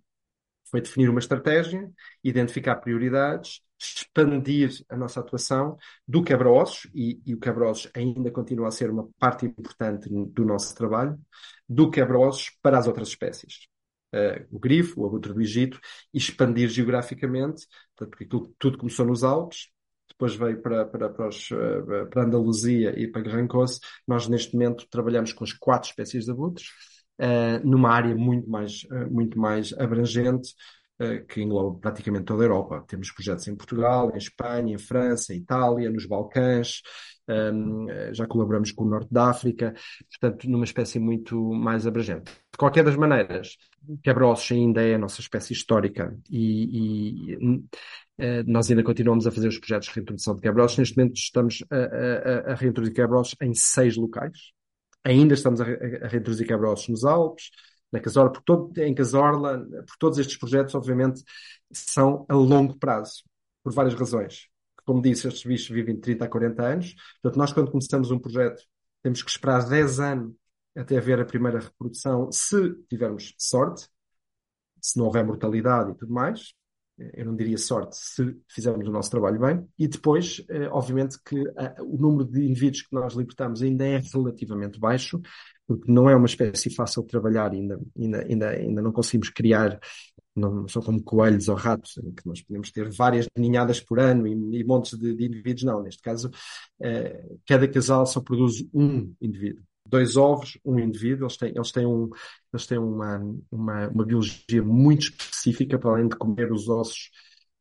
[0.70, 1.90] foi definir uma estratégia,
[2.22, 8.70] identificar prioridades, expandir a nossa atuação do quebra-ossos, e, e, o quebra-ossos ainda continua a
[8.70, 11.18] ser uma parte importante do nosso trabalho,
[11.68, 13.68] do quebra-ossos para as outras espécies.
[14.14, 15.78] Uh, o grifo, o abutre do Egito,
[16.12, 19.68] expandir geograficamente, portanto, aquilo, tudo começou nos Alpes,
[20.08, 23.46] depois veio para, para, para, os, uh, para Andaluzia e para Gran
[24.06, 26.68] Nós, neste momento, trabalhamos com as quatro espécies de abutres,
[27.20, 30.54] uh, numa área muito mais, uh, muito mais abrangente,
[31.00, 32.84] uh, que engloba praticamente toda a Europa.
[32.86, 36.82] Temos projetos em Portugal, em Espanha, em França, Itália, nos Balcãs,
[37.28, 39.74] um, ehm, já colaboramos com o Norte da África,
[40.10, 42.30] portanto, numa espécie muito mais abrangente.
[42.52, 43.56] De qualquer das maneiras,
[44.02, 47.62] quebra-ossos ainda é a nossa espécie histórica e, e
[48.46, 50.78] nós ainda continuamos a fazer os projetos de reintrodução de quebra-ossos.
[50.78, 54.52] Neste momento estamos a, a, a reintroduzir quebra-ossos em seis locais,
[55.06, 57.50] Ainda estamos a, a reintroduzir quebra-ossos nos Alpes,
[57.92, 61.22] na Casorla, por todo, em Casorla, por todos estes projetos, obviamente,
[61.72, 63.22] são a longo prazo,
[63.62, 64.48] por várias razões.
[64.84, 66.94] Como disse, estes bichos vivem 30 a 40 anos.
[67.22, 68.60] Portanto, nós, quando começamos um projeto,
[69.00, 70.34] temos que esperar 10 anos
[70.76, 73.88] até haver a primeira reprodução, se tivermos sorte,
[74.82, 76.52] se não houver mortalidade e tudo mais
[76.98, 79.66] eu não diria sorte, se fizermos o nosso trabalho bem.
[79.78, 84.00] E depois, eh, obviamente, que eh, o número de indivíduos que nós libertamos ainda é
[84.12, 85.20] relativamente baixo,
[85.66, 89.78] porque não é uma espécie fácil de trabalhar, ainda, ainda, ainda, ainda não conseguimos criar,
[90.34, 94.60] não são como coelhos ou ratos, que nós podemos ter várias ninhadas por ano e,
[94.60, 95.82] e montes de, de, indivíduos, não.
[95.82, 96.30] Neste caso,
[96.80, 101.86] eh, cada casal só produz um indivíduo dois ovos, um indivíduo, eles têm, eles têm,
[101.86, 102.10] um,
[102.52, 103.18] eles têm uma,
[103.50, 107.10] uma, uma biologia muito específica, para além de comer os ossos,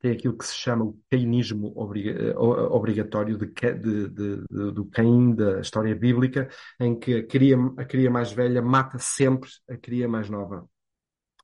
[0.00, 5.60] tem aquilo que se chama o cainismo obriga, obrigatório de, de, de, do Caim, da
[5.60, 6.48] história bíblica,
[6.78, 10.68] em que a cria, a cria mais velha mata sempre a cria mais nova.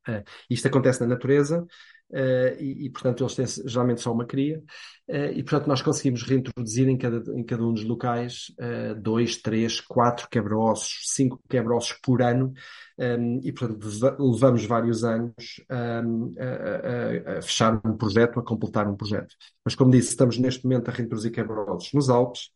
[0.07, 1.65] Uh, isto acontece na natureza,
[2.13, 4.63] Uh, e, e, portanto, eles têm geralmente só uma cria,
[5.09, 9.37] uh, e, portanto, nós conseguimos reintroduzir em cada, em cada um dos locais uh, dois,
[9.37, 12.53] três, quatro quebra-ossos, cinco quebra-ossos por ano,
[12.99, 13.89] um, ehm, e, portanto,
[14.19, 15.35] levamos vários anos
[15.71, 19.35] um, ehm, a, a, a, fechar um projeto, a completar um projeto.
[19.65, 22.51] Mas, como disse, estamos neste momento a reintroduzir quebra-ossos nos Alpes,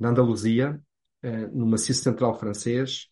[0.00, 0.80] na Andaluzia,
[1.52, 3.06] no maciço central francês,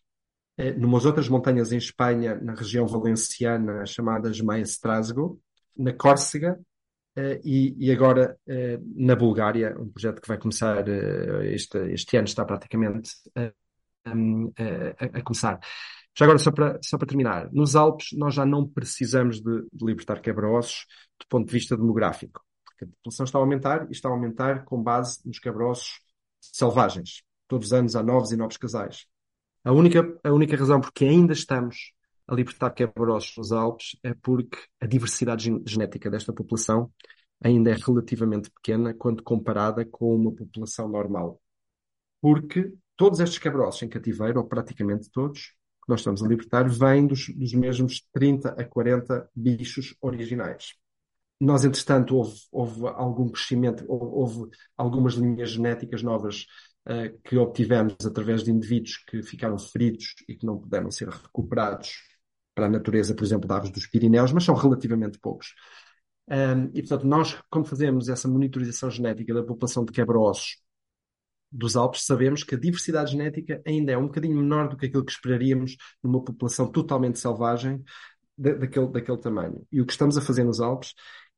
[0.76, 5.40] numas outras montanhas em Espanha, na região valenciana, chamadas Maestrazgo,
[5.77, 6.59] na Córcega
[7.16, 12.16] uh, e, e, agora uh, na Bulgária, um projeto que vai começar uh, este, este
[12.16, 13.11] ano, está praticamente
[14.07, 15.59] um, a, a, começar.
[16.16, 19.85] Já agora, só para, só para terminar, nos Alpes nós já não precisamos de, de
[19.85, 20.87] libertar quebra-ossos
[21.18, 24.64] do ponto de vista demográfico, porque a população está a aumentar e está a aumentar
[24.64, 26.01] com base nos quebra-ossos
[26.41, 27.22] selvagens.
[27.49, 29.07] Todos os anos há novos e novos casais.
[29.64, 31.93] A única, a única razão porque ainda estamos
[32.27, 36.91] a libertar quebra-ossos nos Alpes é porque a diversidade genética desta população
[37.43, 41.41] ainda é relativamente pequena quando comparada com uma população normal.
[42.20, 45.55] Porque todos estes quebra-ossos em cativeiro, ou praticamente todos,
[45.85, 50.75] que nós estamos a libertar, vêm dos, dos mesmos 30 a 40 bichos originais.
[51.39, 56.47] Nós, entretanto, houve, houve algum crescimento, houve, houve algumas linhas genéticas novas
[56.89, 62.14] uh, que obtivemos através de indivíduos que ficaram feridos e que não puderam ser recuperados
[62.55, 65.55] para a natureza, por exemplo, de aves dos Pirineus, mas são relativamente poucos.
[66.29, 70.57] Um, e, portanto, nós, quando fazemos essa monitorização genética da população de quebra-ossos
[71.53, 75.05] dos Alpes, sabemos que a diversidade genética ainda é um bocadinho menor do que aquilo
[75.05, 77.83] que esperaríamos numa população totalmente selvagem
[78.37, 79.67] daquele, daquele tamanho.
[79.71, 80.95] E o que estamos a fazer nos Alpes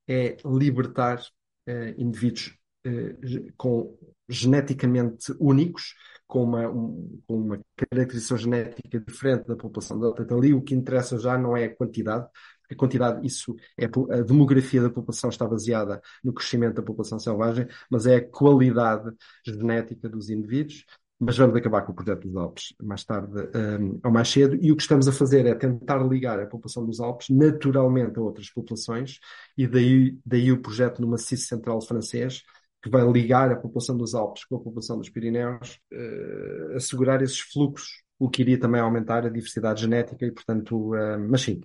[0.08, 2.56] é libertar uh, indivíduos
[2.86, 3.98] uh, com
[4.28, 5.94] geneticamente únicos,
[6.26, 9.98] com uma, um, com uma caracterização genética diferente da população.
[9.98, 12.26] Portanto, ali o que interessa já não é a quantidade,
[12.70, 17.66] a quantidade, isso é a demografia da população está baseada no crescimento da população selvagem,
[17.90, 19.10] mas é a qualidade
[19.44, 20.84] genética dos indivíduos.
[21.18, 23.32] Mas vamos acabar com o projeto dos Alpes mais tarde
[23.80, 26.84] um, ou mais cedo, e o que estamos a fazer é tentar ligar a população
[26.84, 29.18] dos Alpes naturalmente a outras populações,
[29.56, 32.42] e daí, daí o projeto no Maciço Central francês,
[32.86, 37.40] que vai ligar a população dos Alpes com a população dos Pirineus, uh, assegurar esses
[37.40, 41.60] fluxos, o que iria também aumentar a diversidade genética e, portanto, uh, mas sim,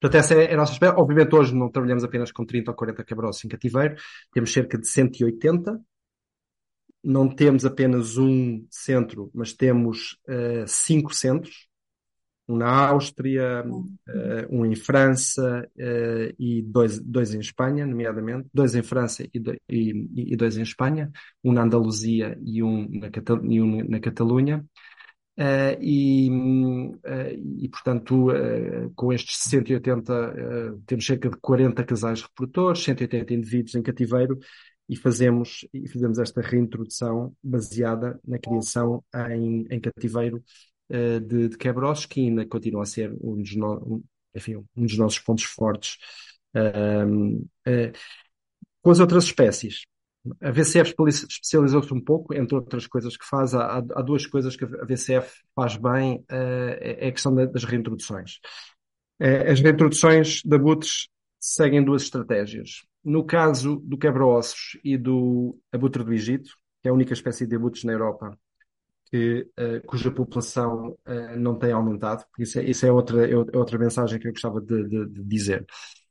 [0.00, 0.94] Portanto, essa é a nossa espera.
[0.96, 3.96] Obviamente, hoje não trabalhamos apenas com 30 ou 40 quebra-ossos em cativeiro,
[4.32, 5.80] temos cerca de 180.
[7.02, 11.67] Não temos apenas um centro, mas temos uh, cinco centros.
[12.48, 18.48] Um na Áustria, uh, um em França uh, e dois, dois em Espanha, nomeadamente.
[18.52, 21.10] Dois em França e, do, e, e dois em Espanha.
[21.44, 23.08] Um na Andaluzia e um na,
[23.44, 24.64] e um na Catalunha.
[25.38, 32.82] Uh, e, uh, e, portanto, uh, com estes 180, temos cerca de 40 casais reprodutores,
[32.82, 34.36] 180 indivíduos em cativeiro
[34.88, 40.42] e fazemos, e fazemos esta reintrodução baseada na criação em, em cativeiro
[40.90, 44.96] de, de quebra-ossos, que ainda continua a ser um dos, no, um, enfim, um dos
[44.96, 45.96] nossos pontos fortes.
[48.82, 49.82] com as outras espécies,
[50.42, 53.54] a VCF especializou-se um pouco, entre outras coisas que faz.
[53.54, 58.38] Há, há duas coisas que a VCF faz bem, uh, é a questão das reintroduções.
[59.20, 61.08] Uh, as reintroduções de abutres
[61.40, 62.82] seguem duas estratégias.
[63.04, 66.50] No caso do quebra-ossos e do abutre do Egito,
[66.82, 68.36] que é a única espécie de abutres na Europa
[69.10, 70.96] que, uh, cuja população
[71.36, 74.88] não tem aumentado, isso é, isso é, outra, é outra mensagem que eu gostava de,
[74.88, 75.66] de, de dizer.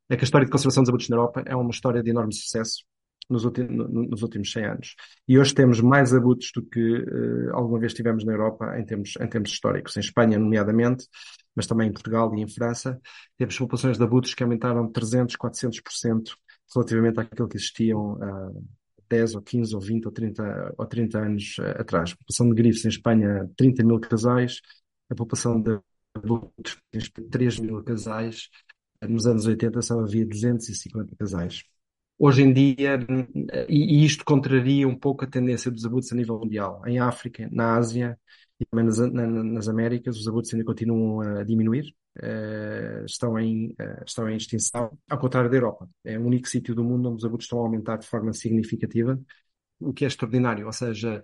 [0.10, 2.34] É que a história de conservação dos abutres na Europa é uma história de enorme
[2.34, 2.86] sucesso
[3.30, 4.96] nos, últimos, nos últimos 100 anos.
[5.28, 9.14] E hoje temos mais abutres do que uh, alguma vez tivemos na Europa em termos,
[9.20, 9.98] em termos históricos.
[9.98, 11.08] Em Espanha, nomeadamente,
[11.56, 13.00] mas também em Portugal e em França,
[13.38, 16.36] temos populações de abutres que aumentaram 300, 400%
[16.74, 18.52] relativamente àquilo que existiam há
[19.10, 22.12] 10 ou 15 ou 20 ou 30, ou 30 anos uh, atrás.
[22.12, 24.62] A população de grifos em Espanha, 30 mil casais.
[25.10, 25.80] A população de
[26.14, 26.78] abutres,
[27.32, 28.50] 3 mil casais.
[29.02, 31.64] Nos anos 80 só havia 250 casais.
[32.20, 33.00] Hoje em dia,
[33.70, 36.82] e, isto contraria um pouco a tendência dos abutres a nível mundial.
[36.88, 38.18] Em África, na Ásia
[38.60, 43.70] e também nas, na, nas Américas, os abutres ainda continuam a diminuir, uh, estão, em,
[43.72, 45.88] uh, estão em extinção, ao contrário da Europa.
[46.04, 49.20] É o único sítio do mundo onde os abutres estão a aumentar de forma significativa,
[49.80, 50.66] o que é extraordinário.
[50.66, 51.22] Ou seja,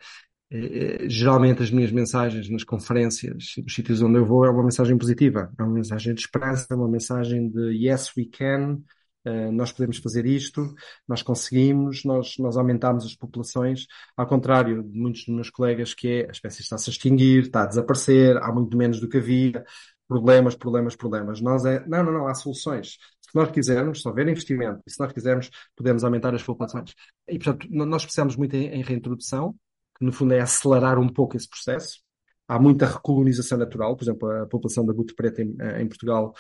[0.54, 4.98] uh, geralmente as minhas mensagens nas conferências, nos sítios onde eu vou, é uma mensagem
[4.98, 8.84] positiva, é uma mensagem de esperança, é uma mensagem de yes, we can
[9.26, 10.74] Uh, nós podemos fazer isto,
[11.08, 16.08] nós conseguimos, nós, nós aumentamos as populações, ao contrário de muitos dos meus colegas que
[16.08, 19.64] é a espécie está-se a extinguir, está a desaparecer, há muito menos do que havia,
[20.08, 21.42] problemas, problemas, problemas.
[21.42, 22.98] Nós é, não, não, não, há soluções.
[23.22, 26.94] Se nós quisermos, se houver investimento, e se nós quisermos, podemos aumentar as populações.
[27.28, 29.56] E, portanto, nós precisamos muito em, em reintrodução,
[29.98, 32.02] que no fundo é acelerar um pouco esse processo.
[32.48, 36.34] Há muita recolonização natural, por exemplo, a população da Guto Preta em, em Portugal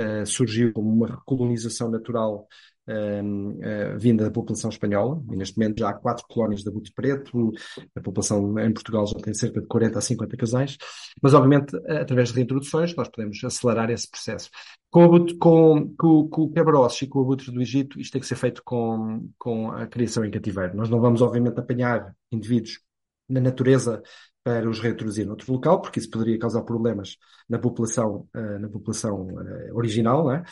[0.00, 2.46] uh, surgiu como uma recolonização natural
[2.88, 7.52] uh, vinda da população espanhola, e neste momento já há quatro colónias de abutre preto,
[7.94, 10.76] a população em Portugal já tem cerca de 40 a 50 casais,
[11.22, 14.50] mas obviamente através de reintroduções nós podemos acelerar esse processo.
[14.90, 18.20] Com, abutre, com, com, com o quebra-ossos e com o abutre do Egito, isto tem
[18.20, 20.76] que ser feito com, com a criação em cativeiro.
[20.76, 22.80] Nós não vamos obviamente apanhar indivíduos
[23.28, 24.02] na natureza
[24.42, 27.16] para os reintroduzir noutro local, porque isso poderia causar problemas
[27.48, 30.32] na população, uh, na população uh, original.
[30.32, 30.42] É?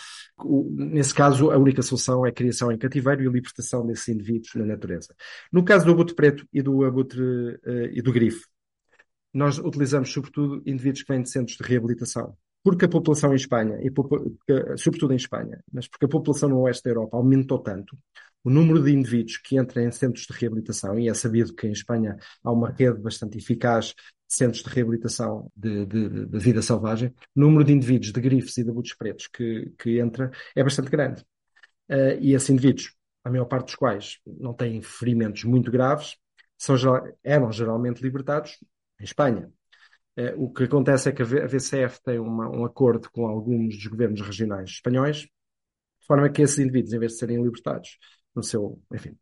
[0.75, 4.55] Nesse caso, a única solução é a criação em cativeiro e a libertação desses indivíduos
[4.55, 5.15] na natureza.
[5.53, 8.47] No caso do abutre preto e do abutre uh, e do grifo,
[9.33, 12.37] nós utilizamos sobretudo indivíduos que vêm de centros de reabilitação.
[12.63, 13.91] Porque a população em Espanha, e
[14.77, 17.97] sobretudo em Espanha, mas porque a população no oeste da Europa aumentou tanto,
[18.49, 21.73] o número de indivíduos que entram em centros de reabilitação, e é sabido que em
[21.73, 23.95] Espanha há uma rede bastante eficaz de
[24.27, 28.65] centros de reabilitação de, de, de vida selvagem, o número de indivíduos de grifes e
[28.65, 31.21] de abutres pretos que, que entra é bastante grande.
[31.91, 36.17] Uh, e esses indivíduos, a maior parte dos quais não têm ferimentos muito graves,
[36.57, 36.75] são,
[37.23, 38.57] eram geralmente libertados
[38.99, 39.53] em Espanha.
[40.19, 43.87] Uh, o que acontece é que a VCF tem uma, um acordo com alguns dos
[43.87, 47.99] governos regionais espanhóis, de forma que esses indivíduos, em vez de serem libertados
[48.39, 49.17] no seu, enfim,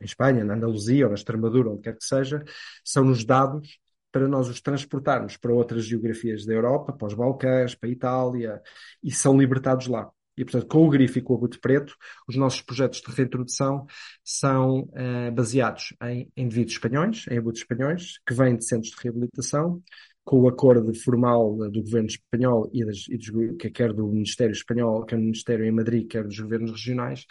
[0.00, 2.44] em Espanha, na Andaluzia ou na Extremadura, onde quer que seja,
[2.84, 3.78] são-nos dados
[4.12, 8.62] para nós os transportarmos para outras geografias da Europa, para os Balcãs, para a Itália,
[9.02, 10.10] e são libertados lá.
[10.36, 11.94] E, portanto, com o grifo e com o abutre preto,
[12.28, 13.86] os nossos projetos de reintrodução
[14.22, 19.82] são uh, baseados em indivíduos espanhóis, em abutres espanhóis, que vêm de centros de reabilitação,
[20.24, 24.52] com o acordo formal do governo espanhol e, das, e dos, que quer do Ministério
[24.52, 27.24] espanhol, quer do Ministério em Madrid, quer dos governos regionais,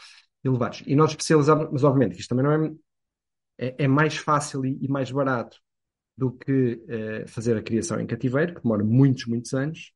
[0.45, 0.83] elevados.
[0.85, 2.51] E nós especializamos, mas obviamente isto também não
[3.57, 5.57] é, é, é mais fácil e, e, mais barato
[6.17, 9.91] do que uh, fazer a criação em cativeiro, que demora muitos, muitos anos,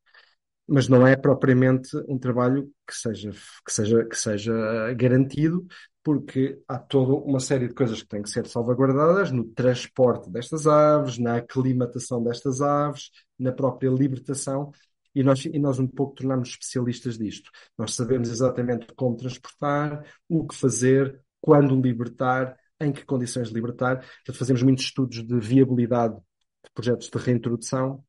[0.68, 3.32] mas não é propriamente um trabalho que seja,
[3.66, 5.66] que seja, que seja garantido,
[6.04, 10.68] porque há toda uma série de coisas que têm que ser salvaguardadas no transporte destas
[10.68, 14.72] aves, na aclimatação destas aves, na própria libertação,
[15.14, 17.50] e nós, e nós um pouco tornamos especialistas disto.
[17.78, 23.98] Nós sabemos exatamente como transportar, o que fazer, quando libertar, em que condições libertar.
[23.98, 28.04] Portanto, fazemos muitos estudos de viabilidade de projetos de reintrodução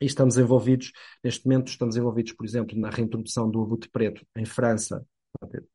[0.00, 4.44] e estamos envolvidos, neste momento, estamos envolvidos, por exemplo, na reintrodução do abutre preto em
[4.44, 5.04] França,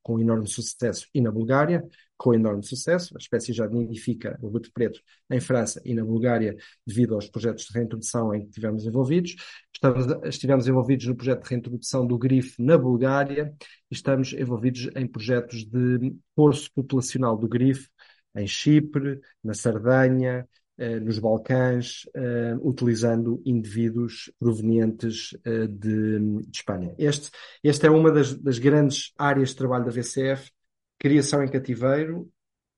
[0.01, 1.87] com enorme sucesso, e na Bulgária,
[2.17, 3.15] com enorme sucesso.
[3.15, 4.99] A espécie já nidifica o abutre preto
[5.29, 9.35] em França e na Bulgária, devido aos projetos de reintrodução em que estivemos envolvidos.
[9.73, 13.53] Estamos, estivemos envolvidos no projeto de reintrodução do grifo na Bulgária
[13.89, 17.89] e estamos envolvidos em projetos de curso populacional do grifo
[18.35, 20.47] em Chipre, na Sardanha,
[20.77, 26.95] nos Balcãs, eh, utilizando indivíduos provenientes eh, de, de, Espanha.
[26.97, 27.29] Este,
[27.63, 30.51] esta é uma das, das, grandes áreas de trabalho da VCF,
[30.97, 32.29] criação em cativeiro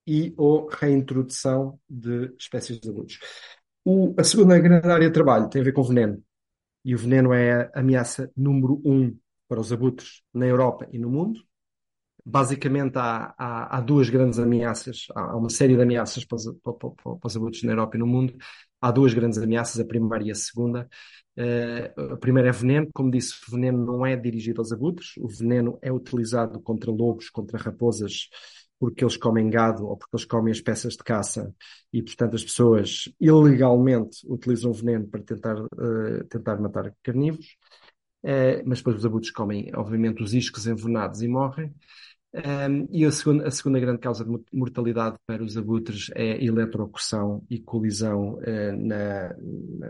[0.05, 3.19] e ou reintrodução de espécies de abutres.
[3.83, 6.21] O, a segunda grande área de trabalho tem a ver com veneno.
[6.83, 9.17] E o veneno é a ameaça número um
[9.47, 11.39] para os abutres na Europa e no mundo
[12.25, 16.73] basicamente há, há, há, duas grandes ameaças, há uma série de ameaças para os, para,
[16.73, 18.35] para, para os na Europa e no mundo.
[18.81, 20.89] Há duas grandes ameaças, a primeira e a segunda.
[21.37, 25.27] Uh, a primeira é veneno, como disse, o veneno não é dirigido aos abutres, o
[25.27, 28.29] veneno é utilizado contra lobos, contra raposas,
[28.79, 31.53] porque eles comem gado ou porque eles comem as peças de caça
[31.91, 37.55] e, portanto, as pessoas ilegalmente utilizam o veneno para tentar, uh, tentar matar carnívoros.
[38.23, 41.71] Uh, mas depois os abutres comem, obviamente, os iscos envenenados e morrem.
[42.35, 47.41] Um, e a segunda, a segunda, grande causa de mortalidade para os abutres é eletrocução
[47.49, 49.33] e colisão uh, na,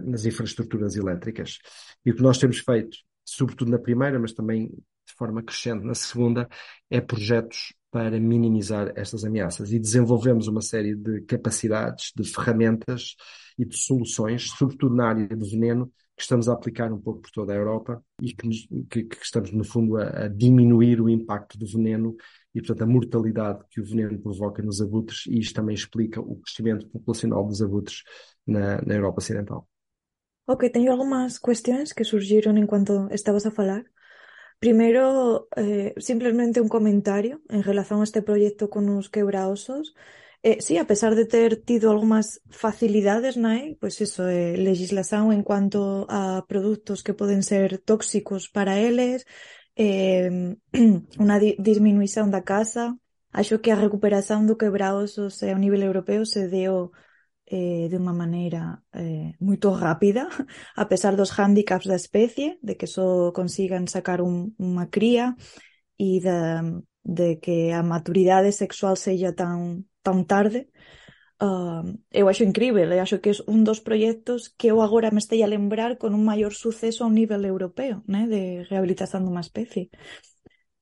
[0.03, 1.57] nas infraestruturas elétricas.
[2.05, 5.95] E o que nós temos feito, sobretudo na primeira, mas também de forma crescente na
[5.95, 6.47] segunda,
[6.89, 13.15] é projetos para minimizar estas ameaças e desenvolvemos uma série de capacidades, de ferramentas
[13.57, 17.32] e de soluções, sobretudo na área do veneno, que estamos a aplicar um pouco por
[17.32, 18.47] toda a Europa e que,
[18.89, 22.16] que, que estamos, no fundo, a, a, diminuir o impacto do veneno
[22.53, 26.38] e, portanto, a mortalidade que o veneno provoca nos abutres, e isto também explica o
[26.38, 28.03] crescimento populacional dos abutres
[28.47, 29.68] na, na Europa Ocidental.
[30.47, 33.84] Ok, tenho algumas questões que surgiram enquanto estavas a falar.
[34.59, 39.95] Primero, eh, simplemente un comentario en relación a este proyecto con os quebraosos.
[40.47, 45.41] Eh, sí, a pesar de ter tido algunhas facilidades, nai, pois eso, eh, legislación en
[45.41, 49.25] cuanto a produtos que poden ser tóxicos para eles,
[49.73, 50.53] eh,
[51.23, 52.93] unha di disminuición da casa,
[53.33, 56.93] acho que a recuperación do quebraosos eh, a nivel europeo se deu
[57.49, 60.29] eh, de unha maneira eh, moito rápida,
[60.77, 65.33] a pesar dos hándicaps da especie, de que só consigan sacar un, unha cría
[65.97, 66.37] e de,
[67.06, 70.74] de que a maturidade sexual sella tan, tan tarde,
[71.39, 75.22] uh, eu acho incrível, eu acho que é un dos proxectos que eu agora me
[75.22, 79.45] estei a lembrar con un maior suceso a un nivel europeo, né, de rehabilitación dunha
[79.45, 79.93] especie.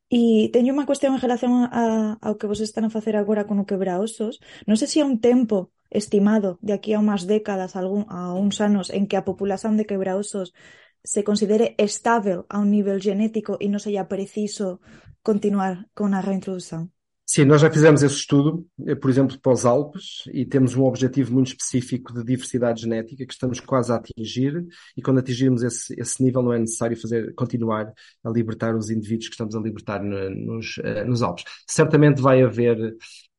[0.07, 3.59] E teño unha cuestión en relación a, ao que vos están a facer agora con
[3.59, 4.39] o quebraosos.
[4.63, 8.63] Non sei se é un tempo estimado de aquí a unhas décadas, algún, a uns
[8.63, 10.55] anos, en que a populación de quebraosos
[11.03, 14.79] se considere estável a un nivel genético e non seja preciso
[15.23, 16.91] continuar con a reintroducción.
[17.25, 20.83] Sim, nós já fizemos esse estudo, eh, por exemplo, para os Alpes, e temos um
[20.83, 25.95] objetivo muito específico de diversidade genética que estamos quase a atingir, e quando atingirmos esse,
[25.97, 27.91] esse nível não é necessário fazer, continuar
[28.23, 31.45] a libertar os indivíduos que estamos a libertar no, nos, uh, nos Alpes.
[31.67, 32.77] Certamente vai haver,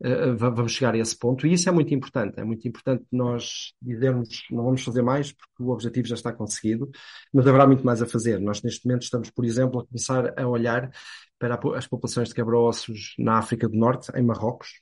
[0.01, 2.41] uh, vamos chegar a esse ponto, e isso é muito importante.
[2.41, 6.91] É muito importante nós dizermos, não vamos fazer mais porque o objetivo já está conseguido,
[7.33, 8.41] mas haverá muito mais a fazer.
[8.41, 10.91] Nós neste momento estamos, por exemplo, a começar a olhar
[11.39, 14.81] para as populações de quebra-ossos na África do Norte, em Marrocos.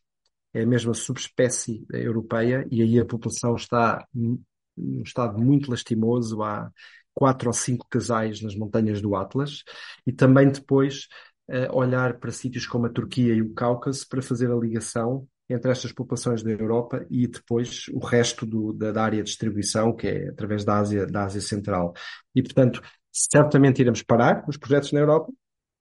[0.55, 6.43] É a mesma subespécie europeia e aí a população está num estado muito lastimoso.
[6.43, 6.71] Há
[7.15, 9.63] quatro ou cinco casais nas montanhas do Atlas
[10.07, 11.09] e também depois
[11.49, 15.71] uh, olhar para sítios como a Turquia e o Cáucaso para fazer a ligação entre
[15.71, 20.07] estas populações da Europa e depois o resto do, da, da, área de distribuição, que
[20.07, 21.93] é através da Ásia, da Ásia Central.
[22.35, 22.81] E, portanto,
[23.11, 25.31] certamente iremos parar os projetos na Europa,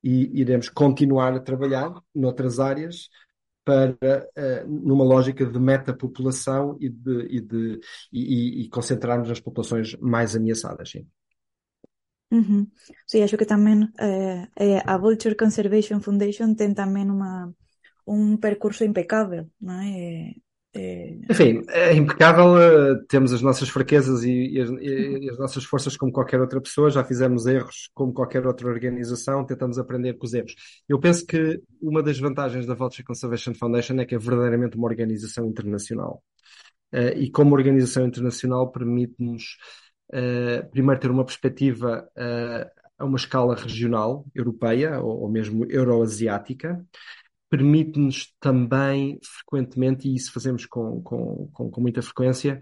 [0.04, 3.10] e iremos continuar a trabalhar noutras áreas
[3.64, 7.80] para uh, numa lógica de metapopulação e de, e, de
[8.12, 10.90] e, e, concentrarmos nas populações mais ameaçadas.
[10.90, 11.08] Sim.
[12.32, 12.66] Uhum.
[13.06, 17.54] Sim, acho que também eh, eh, a Vulture Conservation Foundation tem também uma,
[18.08, 20.34] um percurso impecável, não é?
[20.74, 21.18] É...
[21.30, 22.58] Enfim, é impecável.
[22.58, 26.62] Eh, temos as nossas fraquezas e, e, as, e, as, nossas forças, como qualquer outra
[26.62, 26.90] pessoa.
[26.90, 29.46] Já fizemos erros, como qualquer outra organização.
[29.46, 30.56] Tentamos aprender com os erros.
[30.88, 34.88] Eu penso que uma das vantagens da Vulture Conservation Foundation é que é verdadeiramente uma
[34.88, 36.24] organização internacional.
[36.94, 39.58] Uh, e como organização internacional, permite-nos,
[40.14, 46.86] uh, primeiro, ter uma perspectiva uh, a uma escala regional, europeia ou, ou mesmo euroasiática
[47.52, 52.62] permite-nos também, frequentemente, e isso fazemos com, com, com, com muita frequência,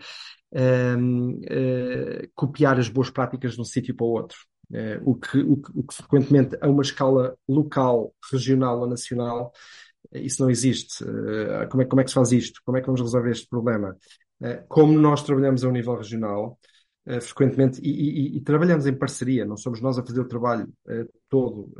[0.51, 4.37] um, uh, eh, copiar as boas práticas de um sítio para o outro.
[4.71, 9.51] Uh, o, que, o, que, o, que, frequentemente a uma escala local, regional ou nacional,
[10.11, 11.03] eh, isso não existe.
[11.03, 12.59] Uh, como, é, como é que se faz isto?
[12.65, 13.95] Como é que vamos resolver este problema?
[14.69, 16.57] como nós trabalhamos a um nível regional,
[17.21, 20.65] frequentemente, e, e, e, trabalhamos em parceria, não somos nós a fazer o trabalho
[21.27, 21.73] todo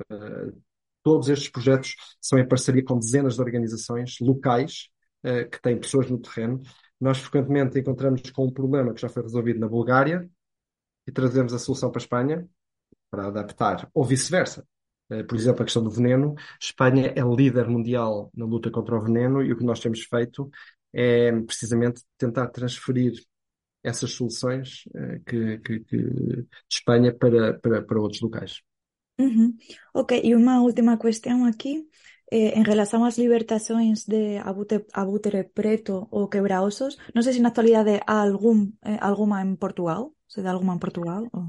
[1.10, 4.89] Todos estes projetos são em parceria com dezenas de organizações locais
[5.24, 6.62] uh, que têm pessoas no terreno.
[7.01, 10.30] Nós frequentemente encontramos com um problema que já foi resolvido na Bulgária
[11.07, 12.47] e trazemos a solução para a Espanha
[13.10, 14.64] para adaptar, ou vice-versa.
[15.12, 16.36] Uh, por exemplo, a questão do veneno.
[16.62, 20.47] Espanha é líder mundial na luta contra o veneno e o que nós temos feito
[20.93, 23.14] é precisamente tentar transferir
[23.84, 28.62] essas soluções uh, que, que, que, de Espanha para, para, para outros locais.
[29.93, 31.88] Ok, e uma última questão aqui.
[32.32, 34.38] Eh, em relação às libertações de
[34.93, 40.13] abutre, preto ou quebra-ossos, não sei se na atualidade há algum, eh, alguma em Portugal,
[40.28, 41.28] se dá alguma em Portugal?
[41.34, 41.47] Ou...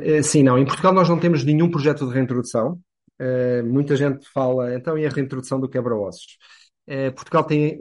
[0.00, 0.58] Eh, sim, não.
[0.58, 2.80] Em Portugal nós não temos nenhum projeto de reintrodução.
[3.20, 6.36] Uh, muita gente fala, então, e a reintrodução do quebra-ossos?
[6.88, 7.78] Uh, Portugal tem,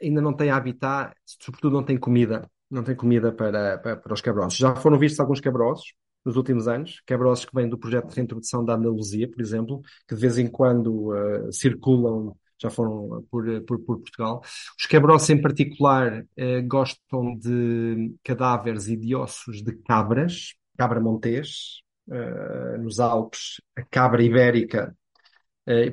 [0.00, 4.20] ainda não tem habitat, sobretudo não tem comida, não tem comida para, para, para os
[4.20, 4.58] quebra-ossos.
[4.58, 5.92] Já foram vistos alguns quebra-ossos,
[6.26, 10.14] nos últimos anos, quebra-ossos que vêm do projeto de reintrodução da Andaluzia, por exemplo, que
[10.16, 14.42] de vez em quando uh, circulam, já foram por, por, por Portugal.
[14.76, 21.80] Os quebra-ossos em particular uh, gostam de cadáveres e de ossos de cabras, cabra montês,
[22.08, 24.96] uh, nos Alpes, a cabra ibérica.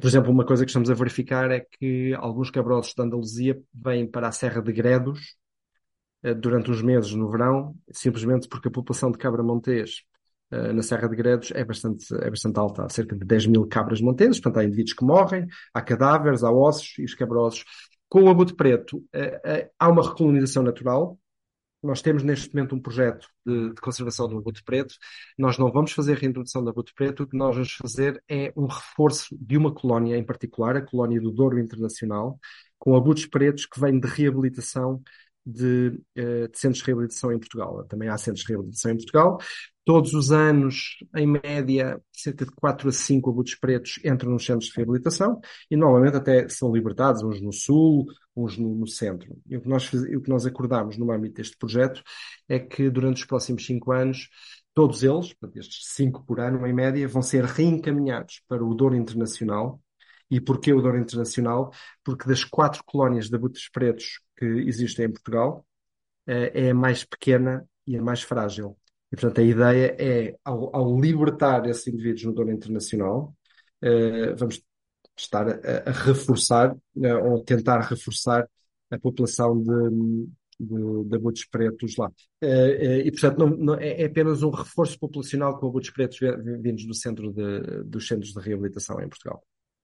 [0.01, 4.09] por exemplo, uma coisa que estamos a verificar é que alguns quebra-ossos da Andaluzia vêm
[4.09, 5.38] para a Serra de Gredos,
[6.39, 10.12] durante uns meses no verão, simplesmente porque a população de cabra montês eh,
[10.51, 12.85] na Serra de Gredos é bastante, é bastante alta.
[12.85, 16.51] Há cerca de 10 mil cabras montesas, portanto há indivíduos que morrem, há cadáveres, há
[16.51, 17.63] ossos e os quebra-ossos.
[18.07, 21.17] Com o abutre preto eh, eh, há uma recolonização natural.
[21.81, 24.93] Nós temos neste momento um projeto de, de conservação do abutre preto.
[25.35, 27.23] Nós não vamos fazer reintrodução do abutre preto.
[27.23, 31.19] O que nós vamos fazer é um reforço de uma colónia em particular, a colónia
[31.19, 32.39] do Douro Internacional,
[32.77, 35.01] com abutres pretos que vêm de reabilitação
[35.45, 37.83] de, de, centros de reabilitação em Portugal.
[37.85, 39.39] Também há centros de reabilitação em Portugal.
[39.86, 44.69] Todos os anos, em média, cerca de 4 a 5 abutres pretos entram nos centros
[44.69, 49.38] de reabilitação e normalmente até são libertados, uns no sul, uns no, no centro.
[49.45, 52.01] E o que, nós, o que nós acordámos no âmbito deste projeto
[52.47, 54.29] é que durante os próximos 5 anos,
[54.73, 59.81] todos eles, estes 5 por ano em média, vão ser reencaminhados para o Douro Internacional.
[60.31, 61.71] E porquê o Douro Internacional?
[62.03, 65.65] Porque das quatro colónias de abutres pretos que existem em Portugal,
[66.25, 68.77] eh, é a mais pequena e a mais frágil.
[69.14, 73.32] E, portanto, a ideia é, ao, ao libertar esses indivíduos no dono internacional,
[73.84, 74.59] uh, vamos
[75.16, 78.49] estar a, a reforçar, uh, ou tentar reforçar
[78.89, 80.26] a população de,
[80.59, 82.07] de, de abutres pretos lá.
[82.43, 86.18] Uh, e, portanto, não, não, é, é, apenas um reforço populacional com abutres pretos
[86.59, 89.43] vindos do centro de, dos centros de reabilitação em Portugal.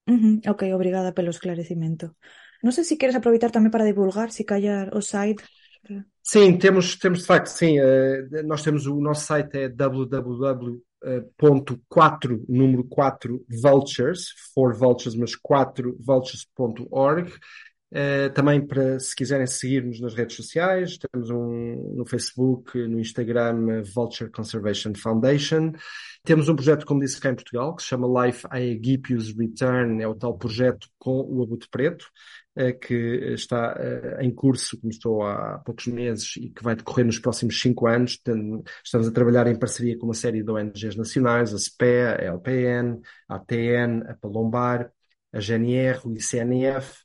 [0.10, 2.16] Uhum, ok, obrigada pelo esclarecimento.
[2.64, 5.44] não sei se queres aproveitar também para divulgar, se calhar, o site.
[6.22, 7.80] Sim, temos, temos de facto, sim.
[7.80, 15.98] Uh, nós temos o nosso site é www.4, número 4 vultures, for vultures, mas 4
[16.00, 17.34] vultures.org.
[17.92, 23.82] Uh, também para, se quiserem seguir-nos nas redes sociais, temos um no Facebook, no Instagram,
[23.96, 25.72] Vulture Conservation Foundation.
[26.24, 30.08] Temos um projeto, como disse cá em Portugal, que se chama Life Aegipius Return, é
[30.08, 32.06] o tal projeto com o abutre preto,
[32.74, 32.93] que
[33.34, 37.88] está uh, em curso, começou há poucos meses e que vai decorrer nos próximos cinco
[37.88, 38.20] anos.
[38.84, 42.99] Estamos a trabalhar em parceria com uma série de ONGs nacionais, a SPE, a LPN,
[43.28, 44.91] a ATN, a Palombar,
[45.32, 47.03] a GNR, o ICNF,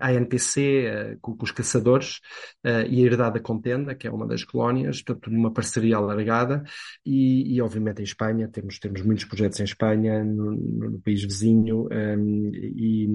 [0.00, 2.20] a ANPC, uh, com, os caçadores,
[2.64, 6.62] uh, e a Herdade da Contenda, que é uma das colónias, portanto, numa parceria alargada,
[7.04, 11.88] e, e, obviamente em Espanha, temos, temos muitos projetos em Espanha, no, no país vizinho,
[11.90, 13.08] um, e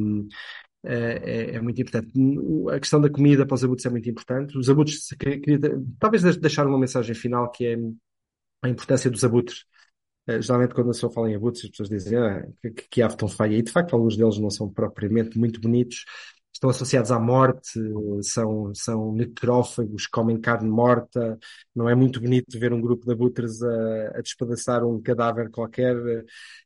[0.86, 2.12] é, é, muito importante.
[2.72, 4.58] A questão da comida para os abutres é muito importante.
[4.58, 5.60] Os abutres, queria,
[6.00, 7.78] talvez deixar uma mensagem final que é
[8.62, 9.66] a importância dos abutres
[10.28, 13.18] eh, geralmente quando a pessoa fala em abutres, as pessoas dizem ah, que, que ave
[13.18, 13.58] tão feia.
[13.58, 16.06] E de facto alguns deles não são propriamente muito bonitos.
[16.54, 17.80] Estão associados à morte,
[18.22, 21.38] são, são necrófagos, comem carne morta.
[21.76, 25.96] Não é muito bonito ver um grupo de abutres a, a despedaçar um cadáver qualquer.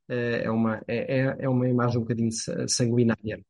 [0.09, 2.32] Eh, é uma, é, é, é uma imagem um bocadinho
[2.68, 3.43] sanguinária.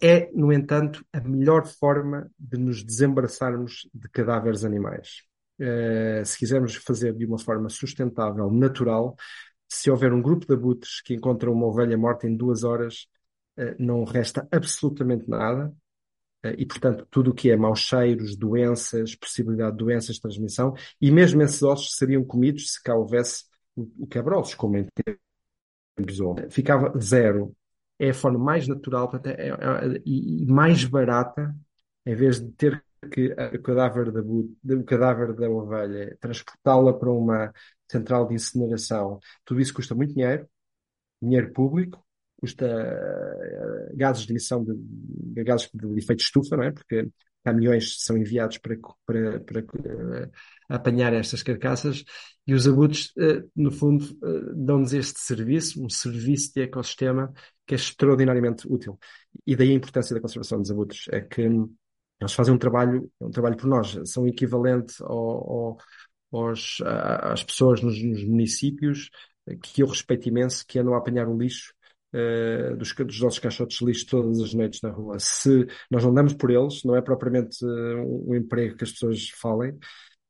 [0.00, 5.22] É, no entanto, a melhor forma de nos desembaraçarmos de cadáveres animais.
[5.60, 9.16] Uh, se quisermos fazer de uma forma sustentável, natural,
[9.68, 13.06] se houver um grupo de abutres que encontram uma ovelha morta em duas horas,
[13.58, 15.72] uh, não resta absolutamente nada.
[16.44, 20.74] Uh, e, portanto, tudo o que é maus cheiros, doenças, possibilidade de doenças de transmissão,
[21.00, 25.28] e mesmo esses ossos seriam comidos se cá houvesse o, o quebra-ossos, como em tempos
[26.50, 27.54] Ficava zero.
[27.98, 31.54] É a forma mais natural portanto, é, é, é, e mais barata,
[32.06, 37.52] em vez de ter que o cadáver da, o cadáver da ovelha, transportá-la para uma
[37.90, 40.48] central de incineração, tudo isso custa muito dinheiro,
[41.22, 42.04] dinheiro público,
[42.36, 46.72] custa uh, gases de emissão de, de, gases de efeito estufa, não é?
[46.72, 47.08] Porque
[47.44, 48.76] caminhões são enviados para,
[49.06, 50.30] para, para uh,
[50.68, 52.04] apanhar estas carcaças
[52.46, 54.16] e os abutres, uh, no fundo,
[54.54, 57.32] dão-nos este serviço, um serviço de ecossistema
[57.68, 58.98] que é extraordinariamente útil.
[59.46, 61.06] E daí a importância da conservação dos abutres.
[61.12, 65.78] É que eles fazem um trabalho, um trabalho por nós, são equivalentes ao, ao,
[66.32, 69.10] aos, às pessoas nos, nos, municípios
[69.62, 71.72] que eu respeito imenso, que andam a apanhar o lixo
[72.14, 75.18] uh, dos, dos nossos caixotes de lixo todas as noites na rua.
[75.18, 79.28] Se nós não damos por eles, não é propriamente um, um emprego que as pessoas
[79.30, 79.78] falem,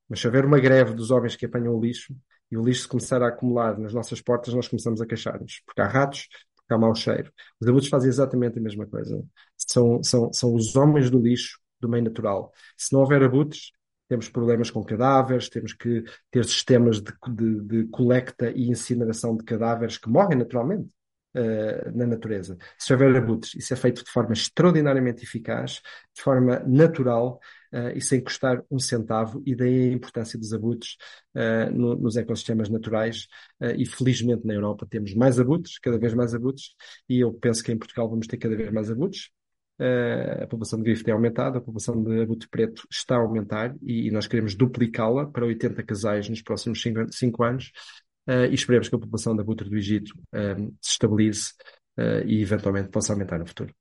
[0.09, 2.15] mas se houver uma greve dos homens que apanham o lixo
[2.51, 5.81] e o lixo se começar a acumular nas nossas portas, nós começamos a queixar-nos, porque
[5.81, 6.29] há ratos,
[6.75, 7.33] há mau cheiro.
[7.61, 9.25] Os adultos fazem exatamente a mesma coisa.
[9.57, 12.53] São, são, são os homens do lixo do meio natural.
[12.77, 13.73] Se não houver abutres,
[14.09, 19.45] temos problemas com cadáveres, temos que ter sistemas de, de, de coleta e incineração de
[19.45, 20.89] cadáveres que morrem naturalmente
[21.39, 22.57] uh, na natureza.
[22.77, 25.81] Se houver abutres, isso é feito de forma extraordinariamente eficaz,
[26.15, 27.41] de forma natural
[27.73, 30.97] uh, e sem custar um centavo, e daí a importância dos abutres
[31.35, 33.27] uh, no, nos ecossistemas naturais.
[33.77, 36.75] e felizmente na Europa temos mais abutres, cada vez mais abutres,
[37.09, 39.31] e eu penso que em Portugal vamos ter cada vez mais abutres.
[39.81, 43.77] Uh, a população de grifo tem aumentado, a população de abutre preto está a aumentar
[43.81, 47.71] e, e nós queremos duplicá-la para 80 casais nos próximos 5 anos
[48.29, 51.53] e esperemos que a população de abutre do Egito uh, se estabilize
[52.27, 53.75] e eventualmente possa aumentar no futuro.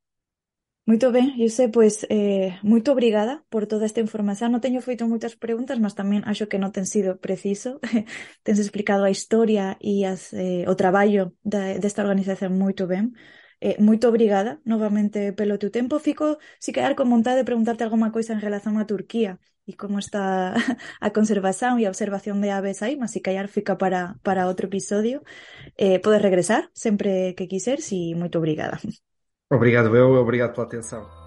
[0.87, 4.55] Muito bem, José, pues eh, muito obrigada por toda esta información.
[4.55, 7.83] Non teño feito moitas preguntas, mas tamén acho que non ten sido preciso.
[8.47, 13.11] Tens explicado a historia e as, eh, o traballo da, desta organización moito ben.
[13.59, 13.75] Eh,
[14.07, 15.99] obrigada novamente pelo teu tempo.
[15.99, 19.99] Fico, si quedar con vontade de preguntarte alguma coisa en relación a Turquía e como
[19.99, 20.55] está
[21.05, 24.68] a conservación e a observación de aves aí, mas si callar fica para, para outro
[24.72, 25.22] episodio.
[25.78, 28.80] Eh, podes regresar sempre que quiseres e moito obrigada.
[29.51, 31.26] Obrigado eu, obrigado pela atenção.